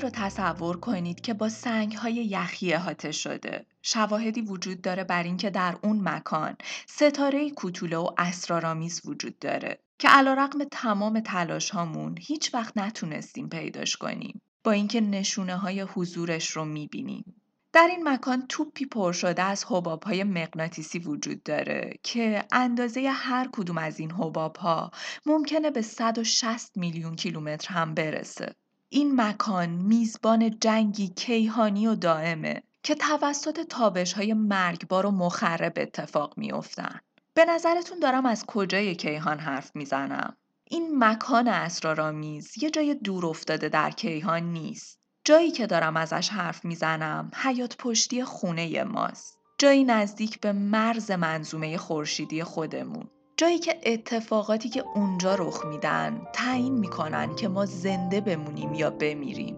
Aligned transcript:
رو 0.00 0.10
تصور 0.10 0.76
کنید 0.76 1.20
که 1.20 1.34
با 1.34 1.48
سنگهای 1.48 2.14
یخی 2.14 2.74
احاطه 2.74 3.12
شده. 3.12 3.66
شواهدی 3.82 4.40
وجود 4.40 4.82
داره 4.82 5.04
بر 5.04 5.22
اینکه 5.22 5.50
در 5.50 5.76
اون 5.82 6.08
مکان 6.08 6.56
ستاره 6.86 7.50
کوتوله 7.50 7.96
و 7.96 8.10
اسرارآمیز 8.18 9.00
وجود 9.04 9.38
داره 9.38 9.78
که 9.98 10.08
علیرغم 10.08 10.64
تمام 10.64 11.20
تلاش 11.20 11.70
هامون 11.70 12.14
هیچ 12.20 12.54
وقت 12.54 12.78
نتونستیم 12.78 13.48
پیداش 13.48 13.96
کنیم. 13.96 14.40
با 14.64 14.72
اینکه 14.72 15.00
نشونه 15.00 15.56
های 15.56 15.80
حضورش 15.80 16.50
رو 16.50 16.64
می‌بینیم. 16.64 17.34
در 17.72 17.88
این 17.90 18.08
مکان 18.08 18.46
توپی 18.48 18.86
پر 18.86 19.12
شده 19.12 19.42
از 19.42 19.64
حباب 19.68 20.02
های 20.02 20.24
مغناطیسی 20.24 20.98
وجود 20.98 21.42
داره 21.42 21.98
که 22.02 22.44
اندازه 22.52 23.10
هر 23.10 23.48
کدوم 23.52 23.78
از 23.78 24.00
این 24.00 24.10
حباب 24.10 24.56
ها 24.56 24.90
ممکنه 25.26 25.70
به 25.70 25.82
160 25.82 26.76
میلیون 26.76 27.16
کیلومتر 27.16 27.74
هم 27.74 27.94
برسه. 27.94 28.54
این 28.92 29.20
مکان 29.20 29.68
میزبان 29.68 30.58
جنگی 30.58 31.08
کیهانی 31.08 31.86
و 31.86 31.94
دائمه 31.94 32.62
که 32.82 32.94
توسط 32.94 33.60
تابش 33.60 34.12
های 34.12 34.34
مرگبار 34.34 35.06
و 35.06 35.10
مخرب 35.10 35.72
اتفاق 35.76 36.34
میافتن. 36.36 37.00
به 37.34 37.44
نظرتون 37.44 37.98
دارم 37.98 38.26
از 38.26 38.46
کجای 38.46 38.94
کیهان 38.94 39.38
حرف 39.38 39.76
می‌زنم؟ 39.76 40.36
این 40.64 41.04
مکان 41.04 41.48
اسرارآمیز 41.48 42.62
یه 42.62 42.70
جای 42.70 42.94
دور 42.94 43.26
افتاده 43.26 43.68
در 43.68 43.90
کیهان 43.90 44.42
نیست. 44.42 44.98
جایی 45.24 45.50
که 45.50 45.66
دارم 45.66 45.96
ازش 45.96 46.28
حرف 46.28 46.64
می‌زنم 46.64 47.30
حیات 47.34 47.76
پشتی 47.76 48.24
خونه 48.24 48.84
ماست. 48.84 49.38
جایی 49.58 49.84
نزدیک 49.84 50.40
به 50.40 50.52
مرز 50.52 51.10
منظومه 51.10 51.78
خورشیدی 51.78 52.44
خودمون. 52.44 53.10
جایی 53.40 53.58
که 53.58 53.80
اتفاقاتی 53.86 54.68
که 54.68 54.84
اونجا 54.94 55.34
رخ 55.34 55.64
میدن 55.64 56.22
تعیین 56.32 56.74
می‌کنن 56.74 57.36
که 57.36 57.48
ما 57.48 57.66
زنده 57.66 58.20
بمونیم 58.20 58.74
یا 58.74 58.90
بمیریم. 58.90 59.56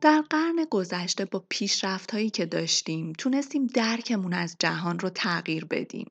در 0.00 0.22
قرن 0.30 0.66
گذشته 0.70 1.24
با 1.24 1.44
پیشرفت 1.48 2.10
هایی 2.10 2.30
که 2.30 2.46
داشتیم 2.46 3.12
تونستیم 3.18 3.66
درکمون 3.66 4.32
از 4.32 4.56
جهان 4.58 4.98
رو 4.98 5.08
تغییر 5.08 5.64
بدیم. 5.64 6.06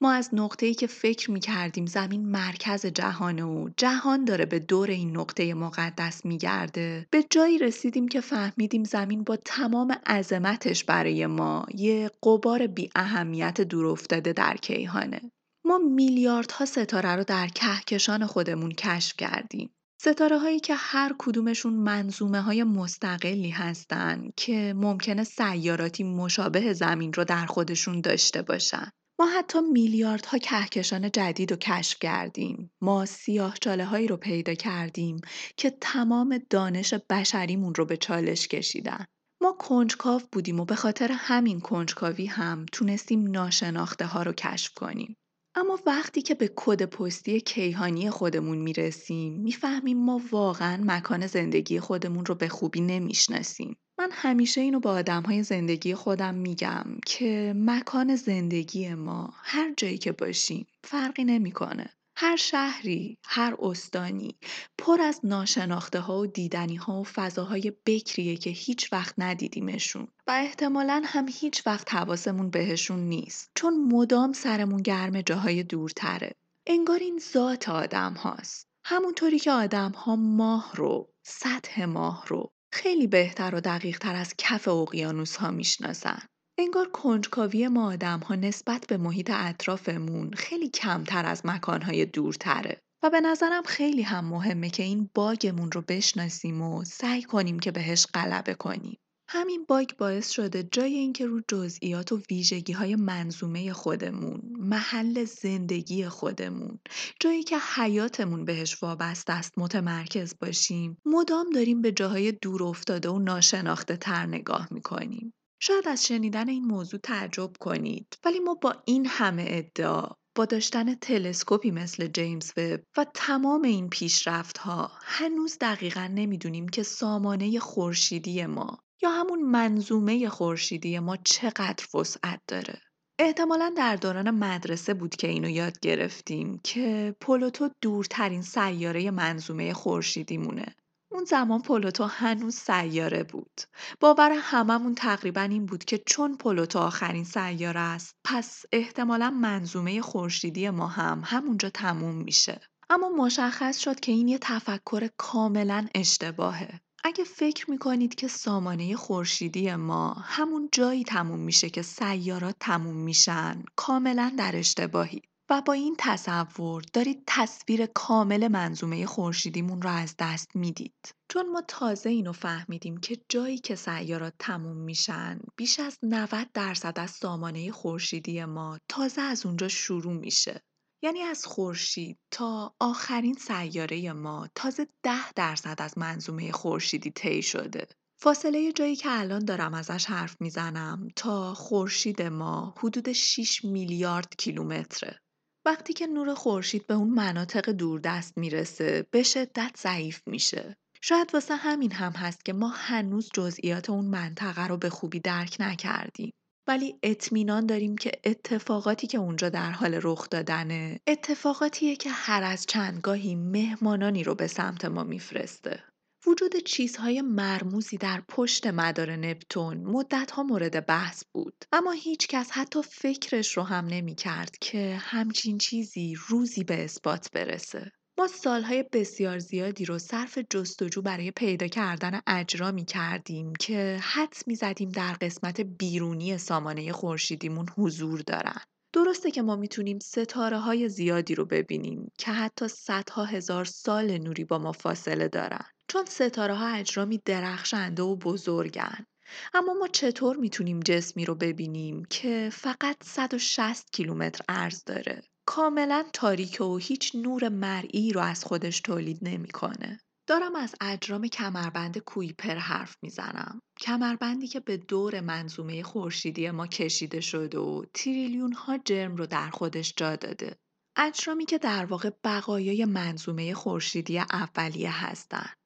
ما 0.00 0.12
از 0.12 0.30
نقطه‌ای 0.32 0.74
که 0.74 0.86
فکر 0.86 1.30
می 1.30 1.40
کردیم 1.40 1.86
زمین 1.86 2.28
مرکز 2.28 2.86
جهانه 2.86 3.44
و 3.44 3.68
جهان 3.76 4.24
داره 4.24 4.46
به 4.46 4.58
دور 4.58 4.90
این 4.90 5.16
نقطه 5.16 5.54
مقدس 5.54 6.24
میگرده 6.24 7.06
به 7.10 7.24
جایی 7.30 7.58
رسیدیم 7.58 8.08
که 8.08 8.20
فهمیدیم 8.20 8.84
زمین 8.84 9.24
با 9.24 9.36
تمام 9.36 9.92
عظمتش 10.06 10.84
برای 10.84 11.26
ما 11.26 11.66
یه 11.74 12.10
قبار 12.22 12.66
بی 12.66 12.90
اهمیت 12.96 13.60
دور 13.60 13.86
افتاده 13.86 14.32
در 14.32 14.56
کیهانه. 14.56 15.20
ما 15.66 15.78
میلیاردها 15.78 16.64
ستاره 16.64 17.16
رو 17.16 17.24
در 17.24 17.48
کهکشان 17.48 18.26
خودمون 18.26 18.72
کشف 18.72 19.16
کردیم. 19.16 19.70
ستاره 20.00 20.38
هایی 20.38 20.60
که 20.60 20.74
هر 20.74 21.14
کدومشون 21.18 21.72
منظومه 21.72 22.40
های 22.40 22.64
مستقلی 22.64 23.50
هستن 23.50 24.30
که 24.36 24.74
ممکنه 24.76 25.24
سیاراتی 25.24 26.04
مشابه 26.04 26.72
زمین 26.72 27.12
رو 27.12 27.24
در 27.24 27.46
خودشون 27.46 28.00
داشته 28.00 28.42
باشن. 28.42 28.90
ما 29.20 29.26
حتی 29.26 29.60
میلیاردها 29.60 30.38
کهکشان 30.38 31.10
جدید 31.10 31.50
رو 31.50 31.56
کشف 31.56 31.98
کردیم. 32.00 32.70
ما 32.80 33.06
سیاه 33.06 33.56
چاله 33.60 33.84
هایی 33.84 34.06
رو 34.06 34.16
پیدا 34.16 34.54
کردیم 34.54 35.20
که 35.56 35.70
تمام 35.80 36.38
دانش 36.50 36.94
بشریمون 36.94 37.74
رو 37.74 37.84
به 37.84 37.96
چالش 37.96 38.48
کشیدن. 38.48 39.04
ما 39.42 39.52
کنجکاو 39.58 40.22
بودیم 40.32 40.60
و 40.60 40.64
به 40.64 40.74
خاطر 40.74 41.12
همین 41.12 41.60
کنجکاوی 41.60 42.26
هم 42.26 42.66
تونستیم 42.72 43.30
ناشناخته 43.30 44.06
ها 44.06 44.22
رو 44.22 44.32
کشف 44.32 44.74
کنیم. 44.74 45.16
اما 45.54 45.78
وقتی 45.86 46.22
که 46.22 46.34
به 46.34 46.50
کد 46.56 46.84
پستی 46.84 47.40
کیهانی 47.40 48.10
خودمون 48.10 48.58
می‌رسیم 48.58 49.40
می‌فهمیم 49.42 50.04
ما 50.04 50.20
واقعا 50.30 50.82
مکان 50.86 51.26
زندگی 51.26 51.80
خودمون 51.80 52.26
رو 52.26 52.34
به 52.34 52.48
خوبی 52.48 52.80
نمی‌شناسیم. 52.80 53.76
من 53.98 54.08
همیشه 54.12 54.60
اینو 54.60 54.80
با 54.80 54.90
آدم 54.90 55.22
های 55.22 55.42
زندگی 55.42 55.94
خودم 55.94 56.34
میگم 56.34 56.84
که 57.06 57.54
مکان 57.56 58.16
زندگی 58.16 58.94
ما 58.94 59.34
هر 59.42 59.74
جایی 59.76 59.98
که 59.98 60.12
باشیم 60.12 60.66
فرقی 60.84 61.24
نمی‌کنه. 61.24 61.90
هر 62.16 62.36
شهری، 62.36 63.18
هر 63.24 63.54
استانی 63.58 64.34
پر 64.78 65.00
از 65.00 65.20
ناشناخته 65.24 66.00
ها 66.00 66.18
و 66.18 66.26
دیدنی 66.26 66.76
ها 66.76 67.00
و 67.00 67.04
فضاهای 67.04 67.72
بکریه 67.86 68.36
که 68.36 68.50
هیچ 68.50 68.92
وقت 68.92 69.14
ندیدیمشون 69.18 70.08
و 70.26 70.30
احتمالا 70.30 71.02
هم 71.04 71.26
هیچ 71.28 71.66
وقت 71.66 71.94
حواسمون 71.94 72.50
بهشون 72.50 73.00
نیست 73.00 73.50
چون 73.54 73.88
مدام 73.92 74.32
سرمون 74.32 74.82
گرم 74.82 75.22
جاهای 75.22 75.62
دورتره. 75.62 76.34
انگار 76.66 76.98
این 76.98 77.20
ذات 77.32 77.68
آدم 77.68 78.12
هاست. 78.12 78.68
همونطوری 78.84 79.38
که 79.38 79.50
آدم 79.50 79.90
ها 79.90 80.16
ماه 80.16 80.72
رو، 80.74 81.08
سطح 81.22 81.84
ماه 81.84 82.24
رو 82.28 82.53
خیلی 82.74 83.06
بهتر 83.06 83.54
و 83.54 83.60
دقیق 83.60 83.98
تر 83.98 84.14
از 84.14 84.34
کف 84.38 84.68
اقیانوس 84.68 85.36
ها 85.36 85.50
می‌شناسن. 85.50 86.18
انگار 86.58 86.90
کنجکاوی 86.90 87.68
ما 87.68 87.92
آدم 87.92 88.20
ها 88.20 88.34
نسبت 88.34 88.86
به 88.88 88.96
محیط 88.96 89.30
اطرافمون 89.34 90.32
خیلی 90.32 90.68
کمتر 90.68 91.26
از 91.26 91.46
مکانهای 91.46 92.06
دورتره. 92.06 92.80
و 93.02 93.10
به 93.10 93.20
نظرم 93.20 93.62
خیلی 93.62 94.02
هم 94.02 94.24
مهمه 94.24 94.70
که 94.70 94.82
این 94.82 95.10
باگمون 95.14 95.72
رو 95.72 95.82
بشناسیم 95.88 96.62
و 96.62 96.84
سعی 96.84 97.22
کنیم 97.22 97.58
که 97.58 97.70
بهش 97.70 98.06
غلبه 98.14 98.54
کنیم. 98.54 98.98
همین 99.28 99.64
باگ 99.68 99.90
باعث 99.98 100.30
شده 100.30 100.62
جای 100.62 100.94
اینکه 100.94 101.26
رو 101.26 101.40
جزئیات 101.48 102.12
و 102.12 102.20
ویژگی 102.30 102.72
های 102.72 102.96
منظومه 102.96 103.72
خودمون، 103.72 104.40
محل 104.58 105.24
زندگی 105.24 106.08
خودمون، 106.08 106.78
جایی 107.20 107.42
که 107.42 107.58
حیاتمون 107.76 108.44
بهش 108.44 108.82
وابسته 108.82 109.32
است 109.32 109.58
متمرکز 109.58 110.34
باشیم، 110.40 110.96
مدام 111.04 111.50
داریم 111.50 111.82
به 111.82 111.92
جاهای 111.92 112.32
دور 112.32 112.62
افتاده 112.62 113.08
و 113.08 113.18
ناشناخته 113.18 113.96
تر 113.96 114.26
نگاه 114.26 114.68
می‌کنیم. 114.70 115.34
شاید 115.60 115.88
از 115.88 116.06
شنیدن 116.06 116.48
این 116.48 116.64
موضوع 116.64 117.00
تعجب 117.00 117.50
کنید 117.60 118.18
ولی 118.24 118.38
ما 118.38 118.54
با 118.54 118.74
این 118.86 119.06
همه 119.06 119.44
ادعا 119.48 120.08
با 120.36 120.44
داشتن 120.44 120.94
تلسکوپی 120.94 121.70
مثل 121.70 122.06
جیمز 122.06 122.52
وب 122.56 122.80
و 122.96 123.06
تمام 123.14 123.62
این 123.62 123.88
پیشرفت 123.88 124.58
ها 124.58 124.90
هنوز 125.02 125.58
دقیقا 125.60 126.10
نمی‌دونیم 126.14 126.68
که 126.68 126.82
سامانه 126.82 127.58
خورشیدی 127.58 128.46
ما 128.46 128.83
یا 129.02 129.10
همون 129.10 129.42
منظومه 129.42 130.28
خورشیدی 130.28 130.98
ما 130.98 131.16
چقدر 131.16 131.86
وسعت 131.94 132.40
داره. 132.48 132.80
احتمالا 133.18 133.74
در 133.76 133.96
دوران 133.96 134.30
مدرسه 134.30 134.94
بود 134.94 135.16
که 135.16 135.28
اینو 135.28 135.48
یاد 135.48 135.80
گرفتیم 135.80 136.60
که 136.64 137.16
پلوتو 137.20 137.70
دورترین 137.80 138.42
سیاره 138.42 139.10
منظومه 139.10 139.72
خورشیدی 139.72 140.38
مونه 140.38 140.74
اون 141.14 141.24
زمان 141.24 141.62
پلوتو 141.62 142.04
هنوز 142.04 142.54
سیاره 142.54 143.22
بود. 143.22 143.60
باور 144.00 144.32
هممون 144.32 144.94
تقریبا 144.94 145.40
این 145.40 145.66
بود 145.66 145.84
که 145.84 146.02
چون 146.06 146.36
پلوتو 146.36 146.78
آخرین 146.78 147.24
سیاره 147.24 147.80
است 147.80 148.14
پس 148.24 148.62
احتمالا 148.72 149.30
منظومه 149.30 150.00
خورشیدی 150.00 150.70
ما 150.70 150.86
هم 150.86 151.22
همونجا 151.24 151.70
تموم 151.70 152.14
میشه. 152.14 152.60
اما 152.90 153.08
مشخص 153.08 153.78
شد 153.78 154.00
که 154.00 154.12
این 154.12 154.28
یه 154.28 154.38
تفکر 154.38 155.08
کاملا 155.16 155.86
اشتباهه. 155.94 156.80
اگه 157.06 157.24
فکر 157.24 157.70
می‌کنید 157.70 158.14
که 158.14 158.28
سامانه 158.28 158.96
خورشیدی 158.96 159.74
ما 159.74 160.12
همون 160.12 160.68
جایی 160.72 161.04
تموم 161.04 161.40
میشه 161.40 161.70
که 161.70 161.82
سیارات 161.82 162.56
تموم 162.60 162.96
میشن 162.96 163.62
کاملا 163.76 164.32
در 164.38 164.56
اشتباهید. 164.56 165.24
و 165.50 165.62
با 165.62 165.72
این 165.72 165.96
تصور 165.98 166.82
دارید 166.92 167.22
تصویر 167.26 167.86
کامل 167.86 168.48
منظومه 168.48 169.06
خورشیدیمون 169.06 169.82
رو 169.82 169.90
از 169.90 170.14
دست 170.18 170.56
می‌دید. 170.56 171.14
چون 171.28 171.50
ما 171.50 171.62
تازه 171.68 172.10
اینو 172.10 172.32
فهمیدیم 172.32 172.96
که 172.96 173.16
جایی 173.28 173.58
که 173.58 173.74
سیارات 173.74 174.34
تموم 174.38 174.76
میشن 174.76 175.40
بیش 175.56 175.80
از 175.80 175.98
90 176.02 176.52
درصد 176.54 176.98
از 176.98 177.10
سامانه 177.10 177.72
خورشیدی 177.72 178.44
ما 178.44 178.78
تازه 178.88 179.22
از 179.22 179.46
اونجا 179.46 179.68
شروع 179.68 180.12
میشه. 180.12 180.62
یعنی 181.04 181.20
از 181.20 181.46
خورشید 181.46 182.18
تا 182.30 182.74
آخرین 182.80 183.34
سیاره 183.34 184.12
ما 184.12 184.48
تازه 184.54 184.86
10 185.02 185.32
درصد 185.36 185.76
از 185.78 185.98
منظومه 185.98 186.52
خورشیدی 186.52 187.10
طی 187.10 187.42
شده. 187.42 187.86
فاصله 188.20 188.72
جایی 188.72 188.96
که 188.96 189.08
الان 189.10 189.44
دارم 189.44 189.74
ازش 189.74 190.06
حرف 190.06 190.36
می‌زنم 190.40 191.08
تا 191.16 191.54
خورشید 191.54 192.22
ما 192.22 192.74
حدود 192.78 193.12
6 193.12 193.64
میلیارد 193.64 194.34
کیلومتره. 194.38 195.20
وقتی 195.64 195.92
که 195.92 196.06
نور 196.06 196.34
خورشید 196.34 196.86
به 196.86 196.94
اون 196.94 197.10
مناطق 197.10 197.70
دوردست 197.70 198.38
می‌رسه 198.38 199.06
به 199.10 199.22
شدت 199.22 199.76
ضعیف 199.78 200.22
میشه. 200.26 200.76
شاید 201.00 201.34
واسه 201.34 201.56
همین 201.56 201.92
هم 201.92 202.12
هست 202.12 202.44
که 202.44 202.52
ما 202.52 202.68
هنوز 202.68 203.30
جزئیات 203.34 203.90
اون 203.90 204.04
منطقه 204.04 204.66
رو 204.66 204.76
به 204.76 204.90
خوبی 204.90 205.20
درک 205.20 205.56
نکردیم. 205.60 206.32
ولی 206.66 206.98
اطمینان 207.02 207.66
داریم 207.66 207.96
که 207.96 208.12
اتفاقاتی 208.24 209.06
که 209.06 209.18
اونجا 209.18 209.48
در 209.48 209.70
حال 209.70 210.00
رخ 210.02 210.30
دادنه 210.30 211.00
اتفاقاتیه 211.06 211.96
که 211.96 212.10
هر 212.10 212.42
از 212.42 212.66
چندگاهی 212.66 213.34
مهمانانی 213.34 214.24
رو 214.24 214.34
به 214.34 214.46
سمت 214.46 214.84
ما 214.84 215.04
میفرسته. 215.04 215.82
وجود 216.26 216.56
چیزهای 216.56 217.22
مرموزی 217.22 217.96
در 217.96 218.22
پشت 218.28 218.66
مدار 218.66 219.16
نپتون 219.16 219.76
مدتها 219.76 220.42
مورد 220.42 220.86
بحث 220.86 221.24
بود 221.32 221.64
اما 221.72 221.90
هیچ 221.90 222.28
کس 222.28 222.50
حتی 222.50 222.82
فکرش 222.82 223.56
رو 223.56 223.62
هم 223.62 223.86
نمی 223.86 224.14
کرد 224.14 224.56
که 224.60 224.96
همچین 225.00 225.58
چیزی 225.58 226.14
روزی 226.28 226.64
به 226.64 226.84
اثبات 226.84 227.30
برسه. 227.32 227.92
ما 228.18 228.26
سالهای 228.26 228.84
بسیار 228.92 229.38
زیادی 229.38 229.84
رو 229.84 229.98
صرف 229.98 230.38
جستجو 230.50 231.02
برای 231.02 231.30
پیدا 231.30 231.66
کردن 231.66 232.20
اجرا 232.26 232.70
می 232.70 232.84
کردیم 232.84 233.52
که 233.54 233.98
حدس 234.02 234.48
می 234.48 234.54
زدیم 234.54 234.88
در 234.88 235.12
قسمت 235.12 235.60
بیرونی 235.60 236.38
سامانه 236.38 236.92
خورشیدیمون 236.92 237.66
حضور 237.78 238.20
دارن. 238.20 238.60
درسته 238.92 239.30
که 239.30 239.42
ما 239.42 239.56
می‌تونیم 239.56 239.98
ستاره 239.98 240.58
های 240.58 240.88
زیادی 240.88 241.34
رو 241.34 241.44
ببینیم 241.44 242.12
که 242.18 242.32
حتی 242.32 242.68
صدها 242.68 243.24
هزار 243.24 243.64
سال 243.64 244.18
نوری 244.18 244.44
با 244.44 244.58
ما 244.58 244.72
فاصله 244.72 245.28
دارن. 245.28 245.64
چون 245.88 246.04
ستاره 246.04 246.54
ها 246.54 246.68
اجرامی 246.68 247.20
درخشنده 247.24 248.02
و 248.02 248.16
بزرگن. 248.16 249.06
اما 249.54 249.74
ما 249.74 249.88
چطور 249.88 250.36
می‌تونیم 250.36 250.80
جسمی 250.80 251.24
رو 251.24 251.34
ببینیم 251.34 252.04
که 252.10 252.50
فقط 252.52 252.96
160 253.04 253.90
کیلومتر 253.92 254.44
عرض 254.48 254.84
داره؟ 254.84 255.22
کاملا 255.46 256.04
تاریک 256.12 256.60
و 256.60 256.76
هیچ 256.76 257.14
نور 257.14 257.48
مرئی 257.48 258.12
رو 258.12 258.20
از 258.20 258.44
خودش 258.44 258.80
تولید 258.80 259.18
نمی‌کنه. 259.22 260.00
دارم 260.28 260.56
از 260.56 260.74
اجرام 260.80 261.28
کمربند 261.28 261.98
کویپر 261.98 262.54
حرف 262.54 262.96
می‌زنم. 263.02 263.60
کمربندی 263.80 264.48
که 264.48 264.60
به 264.60 264.76
دور 264.76 265.20
منظومه 265.20 265.82
خورشیدی 265.82 266.50
ما 266.50 266.66
کشیده 266.66 267.20
شده 267.20 267.58
و 267.58 267.84
تریلیون 267.94 268.52
ها 268.52 268.78
جرم 268.78 269.16
رو 269.16 269.26
در 269.26 269.50
خودش 269.50 269.94
جا 269.96 270.16
داده. 270.16 270.56
اجرامی 270.96 271.44
که 271.44 271.58
در 271.58 271.84
واقع 271.84 272.10
بقایای 272.24 272.84
منظومه 272.84 273.54
خورشیدی 273.54 274.18
اولیه 274.18 275.04
هستند. 275.04 275.56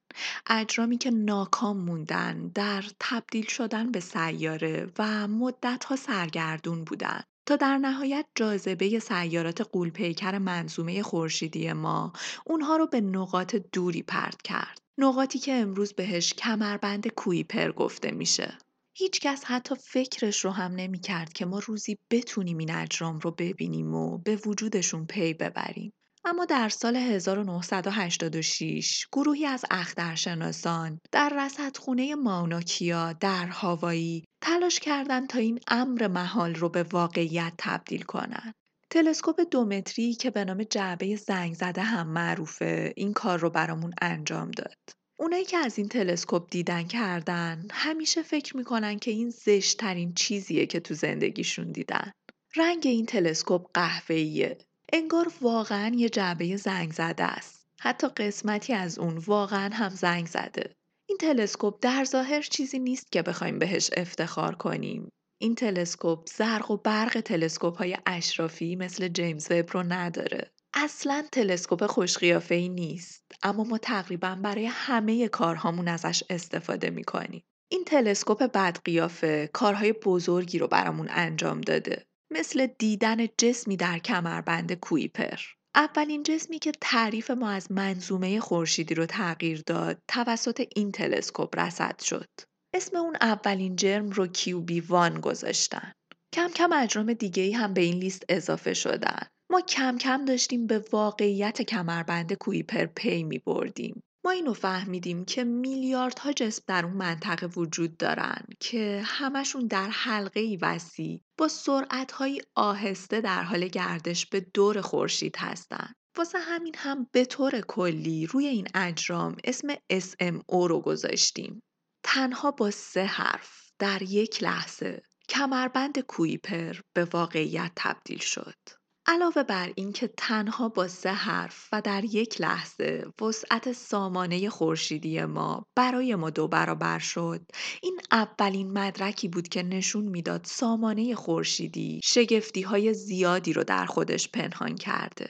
اجرامی 0.47 0.97
که 0.97 1.11
ناکام 1.11 1.77
موندن 1.77 2.47
در 2.47 2.83
تبدیل 2.99 3.47
شدن 3.47 3.91
به 3.91 3.99
سیاره 3.99 4.91
و 4.99 5.27
مدتها 5.27 5.95
سرگردون 5.95 6.83
بودن 6.83 7.21
تا 7.45 7.55
در 7.55 7.77
نهایت 7.77 8.25
جاذبه 8.35 8.99
سیارات 8.99 9.61
قولپیکر 9.61 10.37
منظومه 10.37 11.03
خورشیدی 11.03 11.73
ما 11.73 12.13
اونها 12.45 12.77
رو 12.77 12.87
به 12.87 13.01
نقاط 13.01 13.55
دوری 13.55 14.03
پرت 14.03 14.41
کرد. 14.41 14.81
نقاطی 14.97 15.39
که 15.39 15.53
امروز 15.53 15.93
بهش 15.93 16.33
کمربند 16.33 17.07
کویپر 17.07 17.71
گفته 17.71 18.11
میشه. 18.11 18.57
هیچ 18.93 19.19
کس 19.19 19.43
حتی 19.45 19.75
فکرش 19.75 20.45
رو 20.45 20.51
هم 20.51 20.71
نمی 20.71 20.99
کرد 20.99 21.33
که 21.33 21.45
ما 21.45 21.59
روزی 21.59 21.97
بتونیم 22.11 22.57
این 22.57 22.71
اجرام 22.71 23.19
رو 23.19 23.31
ببینیم 23.31 23.93
و 23.93 24.17
به 24.17 24.35
وجودشون 24.35 25.05
پی 25.05 25.33
ببریم. 25.33 25.93
اما 26.25 26.45
در 26.45 26.69
سال 26.69 26.95
1986 26.95 29.07
گروهی 29.11 29.45
از 29.45 29.65
اخترشناسان 29.71 30.99
در 31.11 31.33
رصدخونه 31.37 32.15
ماوناکیا 32.15 33.13
در 33.13 33.47
هاوایی 33.47 34.25
تلاش 34.41 34.79
کردند 34.79 35.29
تا 35.29 35.39
این 35.39 35.59
امر 35.67 36.07
محال 36.07 36.55
رو 36.55 36.69
به 36.69 36.83
واقعیت 36.83 37.53
تبدیل 37.57 38.01
کنند. 38.01 38.53
تلسکوپ 38.89 39.41
دومتری 39.51 40.13
که 40.13 40.29
به 40.29 40.45
نام 40.45 40.63
جعبه 40.63 41.15
زنگ 41.15 41.53
زده 41.53 41.81
هم 41.81 42.07
معروفه 42.07 42.93
این 42.97 43.13
کار 43.13 43.39
رو 43.39 43.49
برامون 43.49 43.93
انجام 44.01 44.51
داد. 44.51 44.77
اونایی 45.19 45.45
که 45.45 45.57
از 45.57 45.77
این 45.77 45.89
تلسکوپ 45.89 46.47
دیدن 46.51 46.83
کردن 46.83 47.67
همیشه 47.71 48.23
فکر 48.23 48.57
می‌کنن 48.57 48.99
که 48.99 49.11
این 49.11 49.29
زشترین 49.29 50.13
چیزیه 50.13 50.65
که 50.65 50.79
تو 50.79 50.93
زندگیشون 50.93 51.71
دیدن. 51.71 52.11
رنگ 52.55 52.81
این 52.85 53.05
تلسکوپ 53.05 53.71
قهوه‌ایه 53.73 54.57
انگار 54.93 55.31
واقعا 55.41 55.91
یه 55.95 56.09
جعبه 56.09 56.57
زنگ 56.57 56.93
زده 56.93 57.23
است. 57.23 57.65
حتی 57.79 58.07
قسمتی 58.07 58.73
از 58.73 58.99
اون 58.99 59.17
واقعا 59.17 59.69
هم 59.73 59.89
زنگ 59.89 60.27
زده. 60.27 60.73
این 61.05 61.17
تلسکوپ 61.17 61.77
در 61.81 62.03
ظاهر 62.03 62.41
چیزی 62.41 62.79
نیست 62.79 63.11
که 63.11 63.21
بخوایم 63.21 63.59
بهش 63.59 63.89
افتخار 63.97 64.55
کنیم. 64.55 65.09
این 65.41 65.55
تلسکوپ 65.55 66.29
زرق 66.29 66.71
و 66.71 66.77
برق 66.77 67.21
تلسکوپ 67.21 67.77
های 67.77 67.97
اشرافی 68.05 68.75
مثل 68.75 69.07
جیمز 69.07 69.51
وب 69.51 69.71
رو 69.71 69.83
نداره. 69.83 70.51
اصلا 70.73 71.25
تلسکوپ 71.31 71.85
خوشقیافه 71.85 72.55
ای 72.55 72.69
نیست 72.69 73.23
اما 73.43 73.63
ما 73.63 73.77
تقریبا 73.77 74.35
برای 74.41 74.65
همه 74.65 75.27
کارهامون 75.27 75.87
ازش 75.87 76.23
استفاده 76.29 76.89
می‌کنیم. 76.89 77.43
این 77.71 77.83
تلسکوپ 77.85 78.43
بدقیافه 78.43 79.49
کارهای 79.53 79.93
بزرگی 79.93 80.59
رو 80.59 80.67
برامون 80.67 81.07
انجام 81.09 81.61
داده. 81.61 82.05
مثل 82.31 82.67
دیدن 82.67 83.27
جسمی 83.37 83.77
در 83.77 83.99
کمربند 83.99 84.73
کویپر. 84.73 85.39
اولین 85.75 86.23
جسمی 86.23 86.59
که 86.59 86.71
تعریف 86.81 87.31
ما 87.31 87.49
از 87.49 87.71
منظومه 87.71 88.39
خورشیدی 88.39 88.95
رو 88.95 89.05
تغییر 89.05 89.61
داد 89.65 89.97
توسط 90.07 90.67
این 90.75 90.91
تلسکوپ 90.91 91.59
رصد 91.59 92.01
شد. 92.01 92.29
اسم 92.73 92.97
اون 92.97 93.15
اولین 93.21 93.75
جرم 93.75 94.09
رو 94.09 94.27
کیوبی 94.27 94.79
وان 94.79 95.21
گذاشتن. 95.21 95.91
کم 96.33 96.49
کم 96.55 96.69
اجرام 96.73 97.13
دیگه 97.13 97.57
هم 97.57 97.73
به 97.73 97.81
این 97.81 97.97
لیست 97.97 98.23
اضافه 98.29 98.73
شدن. 98.73 99.27
ما 99.51 99.61
کم 99.61 99.97
کم 99.97 100.25
داشتیم 100.25 100.67
به 100.67 100.85
واقعیت 100.91 101.61
کمربند 101.61 102.33
کویپر 102.33 102.85
پی 102.85 103.23
می 103.23 103.39
بردیم. 103.39 104.03
ما 104.25 104.31
اینو 104.31 104.53
فهمیدیم 104.53 105.25
که 105.25 105.43
میلیاردها 105.43 106.33
جسم 106.33 106.63
در 106.67 106.85
اون 106.85 106.93
منطقه 106.93 107.47
وجود 107.47 107.97
دارن 107.97 108.45
که 108.59 109.01
همشون 109.05 109.67
در 109.67 109.89
حلقه 109.89 110.57
وسیع 110.61 111.21
با 111.37 111.47
سرعتهایی 111.47 112.41
آهسته 112.55 113.21
در 113.21 113.43
حال 113.43 113.67
گردش 113.67 114.25
به 114.25 114.39
دور 114.39 114.81
خورشید 114.81 115.35
هستن. 115.37 115.93
واسه 116.17 116.39
همین 116.39 116.75
هم 116.77 117.07
به 117.11 117.25
طور 117.25 117.61
کلی 117.61 118.25
روی 118.25 118.47
این 118.47 118.67
اجرام 118.75 119.37
اسم 119.43 119.75
SMO 119.75 120.67
رو 120.67 120.81
گذاشتیم. 120.81 121.61
تنها 122.03 122.51
با 122.51 122.71
سه 122.71 123.05
حرف 123.05 123.71
در 123.79 124.01
یک 124.01 124.43
لحظه 124.43 125.01
کمربند 125.29 125.99
کویپر 125.99 126.79
به 126.93 127.05
واقعیت 127.05 127.71
تبدیل 127.75 128.19
شد. 128.19 128.78
علاوه 129.11 129.43
بر 129.43 129.71
اینکه 129.75 130.07
تنها 130.17 130.69
با 130.69 130.87
سه 130.87 131.09
حرف 131.11 131.69
و 131.71 131.81
در 131.81 132.05
یک 132.05 132.41
لحظه 132.41 133.05
وسعت 133.21 133.71
سامانه 133.71 134.49
خورشیدی 134.49 135.25
ما 135.25 135.65
برای 135.75 136.15
ما 136.15 136.29
دو 136.29 136.47
برابر 136.47 136.99
شد 136.99 137.41
این 137.83 137.99
اولین 138.11 138.71
مدرکی 138.71 139.27
بود 139.27 139.47
که 139.47 139.63
نشون 139.63 140.05
می‌داد 140.05 140.41
سامانه 140.43 141.15
خورشیدی 141.15 142.01
شگفتی 142.03 142.61
های 142.61 142.93
زیادی 142.93 143.53
رو 143.53 143.63
در 143.63 143.85
خودش 143.85 144.29
پنهان 144.29 144.75
کرده. 144.75 145.29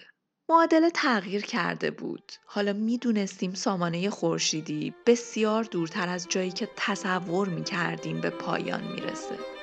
معادله 0.50 0.90
تغییر 0.90 1.46
کرده 1.46 1.92
بود. 1.92 2.32
حالا 2.46 2.74
می‌دونستیم 2.74 3.54
سامانه 3.54 4.10
خورشیدی 4.10 4.94
بسیار 5.06 5.64
دورتر 5.64 6.10
از 6.10 6.28
جایی 6.30 6.52
که 6.52 6.70
تصور 6.76 7.50
می‌کردیم 7.50 8.22
به 8.22 8.30
پایان 8.30 8.84
می‌رسه. 8.84 9.59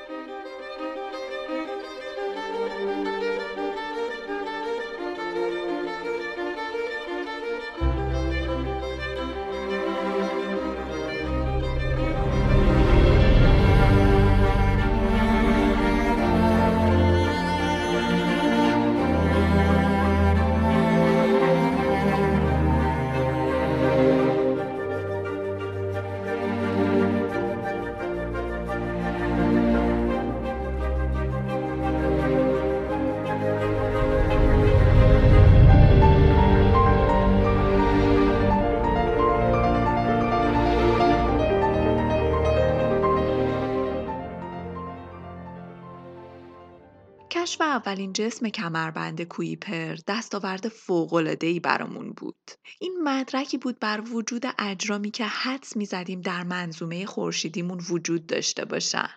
کشف 47.57 47.63
اولین 47.63 48.13
جسم 48.13 48.49
کمربند 48.49 49.23
کویپر 49.23 49.97
دستاورد 50.07 50.69
فوق‌العاده‌ای 50.69 51.61
برامون 51.61 52.13
بود. 52.13 52.51
این 52.81 52.99
مدرکی 53.03 53.59
بود 53.59 53.79
بر 53.79 54.01
وجود 54.13 54.47
اجرامی 54.59 55.11
که 55.11 55.25
حدس 55.25 55.77
می‌زدیم 55.77 56.21
در 56.21 56.43
منظومه 56.43 57.07
خورشیدیمون 57.07 57.81
وجود 57.91 58.27
داشته 58.27 58.65
باشن 58.65 59.09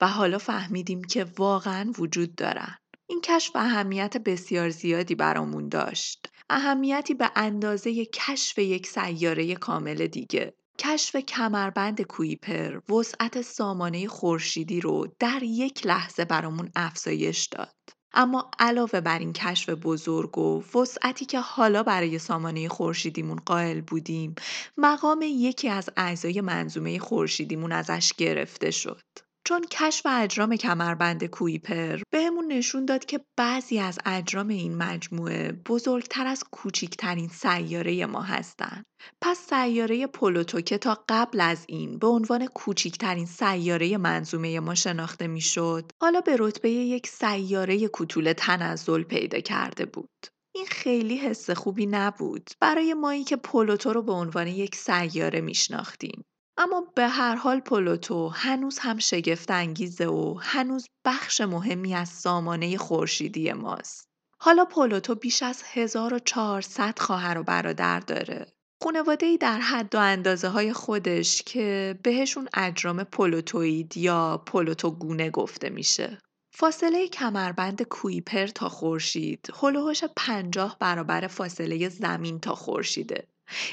و 0.00 0.08
حالا 0.08 0.38
فهمیدیم 0.38 1.04
که 1.04 1.26
واقعا 1.38 1.92
وجود 1.98 2.34
دارن. 2.34 2.78
این 3.06 3.20
کشف 3.20 3.56
اهمیت 3.56 4.16
بسیار 4.16 4.70
زیادی 4.70 5.14
برامون 5.14 5.68
داشت. 5.68 6.26
اهمیتی 6.50 7.14
به 7.14 7.30
اندازه 7.36 8.04
کشف 8.04 8.58
یک 8.58 8.86
سیاره 8.86 9.54
کامل 9.54 10.06
دیگه. 10.06 10.54
کشف 10.78 11.16
کمربند 11.16 12.02
کویپر 12.02 12.92
وسعت 12.92 13.42
سامانه 13.42 14.08
خورشیدی 14.08 14.80
رو 14.80 15.06
در 15.18 15.42
یک 15.42 15.86
لحظه 15.86 16.24
برامون 16.24 16.70
افزایش 16.76 17.46
داد. 17.46 17.74
اما 18.14 18.50
علاوه 18.58 19.00
بر 19.00 19.18
این 19.18 19.32
کشف 19.32 19.68
بزرگ 19.68 20.38
و 20.38 20.62
وسعتی 20.74 21.24
که 21.24 21.40
حالا 21.40 21.82
برای 21.82 22.18
سامانه 22.18 22.68
خورشیدیمون 22.68 23.38
قائل 23.46 23.80
بودیم 23.80 24.34
مقام 24.76 25.22
یکی 25.22 25.68
از 25.68 25.90
اعضای 25.96 26.40
منظومه 26.40 26.98
خورشیدیمون 26.98 27.72
ازش 27.72 28.12
گرفته 28.16 28.70
شد 28.70 29.02
چون 29.44 29.64
کشف 29.70 30.06
اجرام 30.10 30.56
کمربند 30.56 31.24
کویپر 31.24 32.00
بهمون 32.12 32.52
نشون 32.52 32.84
داد 32.84 33.04
که 33.04 33.20
بعضی 33.38 33.78
از 33.78 33.98
اجرام 34.06 34.48
این 34.48 34.76
مجموعه 34.76 35.52
بزرگتر 35.52 36.26
از 36.26 36.44
کوچکترین 36.50 37.28
سیاره 37.28 38.06
ما 38.06 38.22
هستند. 38.22 38.84
پس 39.22 39.38
سیاره 39.38 40.06
پلوتو 40.06 40.60
که 40.60 40.78
تا 40.78 41.04
قبل 41.08 41.40
از 41.40 41.64
این 41.68 41.98
به 41.98 42.06
عنوان 42.06 42.46
کوچکترین 42.46 43.26
سیاره 43.26 43.96
منظومه 43.96 44.60
ما 44.60 44.74
شناخته 44.74 45.26
می‌شد، 45.26 45.92
حالا 46.00 46.20
به 46.20 46.36
رتبه 46.38 46.70
یک 46.70 47.06
سیاره 47.06 47.88
کوتوله 47.88 48.34
تنزل 48.34 49.02
پیدا 49.02 49.40
کرده 49.40 49.86
بود. 49.86 50.26
این 50.54 50.66
خیلی 50.66 51.16
حس 51.16 51.50
خوبی 51.50 51.86
نبود 51.86 52.50
برای 52.60 52.94
مایی 52.94 53.24
که 53.24 53.36
پلوتو 53.36 53.92
رو 53.92 54.02
به 54.02 54.12
عنوان 54.12 54.46
یک 54.46 54.74
سیاره 54.74 55.40
میشناختیم. 55.40 56.24
اما 56.56 56.92
به 56.96 57.08
هر 57.08 57.34
حال 57.34 57.60
پلوتو 57.60 58.28
هنوز 58.28 58.78
هم 58.78 58.98
شگفت 58.98 59.50
انگیزه 59.50 60.06
و 60.06 60.38
هنوز 60.42 60.86
بخش 61.04 61.40
مهمی 61.40 61.94
از 61.94 62.08
سامانه 62.08 62.76
خورشیدی 62.76 63.52
ماست. 63.52 64.08
حالا 64.38 64.64
پلوتو 64.64 65.14
بیش 65.14 65.42
از 65.42 65.62
1400 65.72 66.98
خواهر 66.98 67.38
و 67.38 67.42
برادر 67.42 68.00
داره. 68.00 68.46
خانواده 68.82 69.26
ای 69.26 69.38
در 69.38 69.58
حد 69.58 69.94
و 69.94 69.98
اندازه 69.98 70.48
های 70.48 70.72
خودش 70.72 71.42
که 71.42 71.98
بهشون 72.02 72.48
اجرام 72.54 73.04
پلوتوید 73.04 73.96
یا 73.96 74.42
پلوتوگونه 74.46 75.30
گفته 75.30 75.70
میشه. 75.70 76.18
فاصله 76.54 77.08
کمربند 77.08 77.82
کویپر 77.82 78.46
تا 78.46 78.68
خورشید 78.68 79.48
هلوهاش 79.62 80.04
50 80.16 80.76
برابر 80.80 81.26
فاصله 81.26 81.88
زمین 81.88 82.40
تا 82.40 82.54
خورشیده 82.54 83.28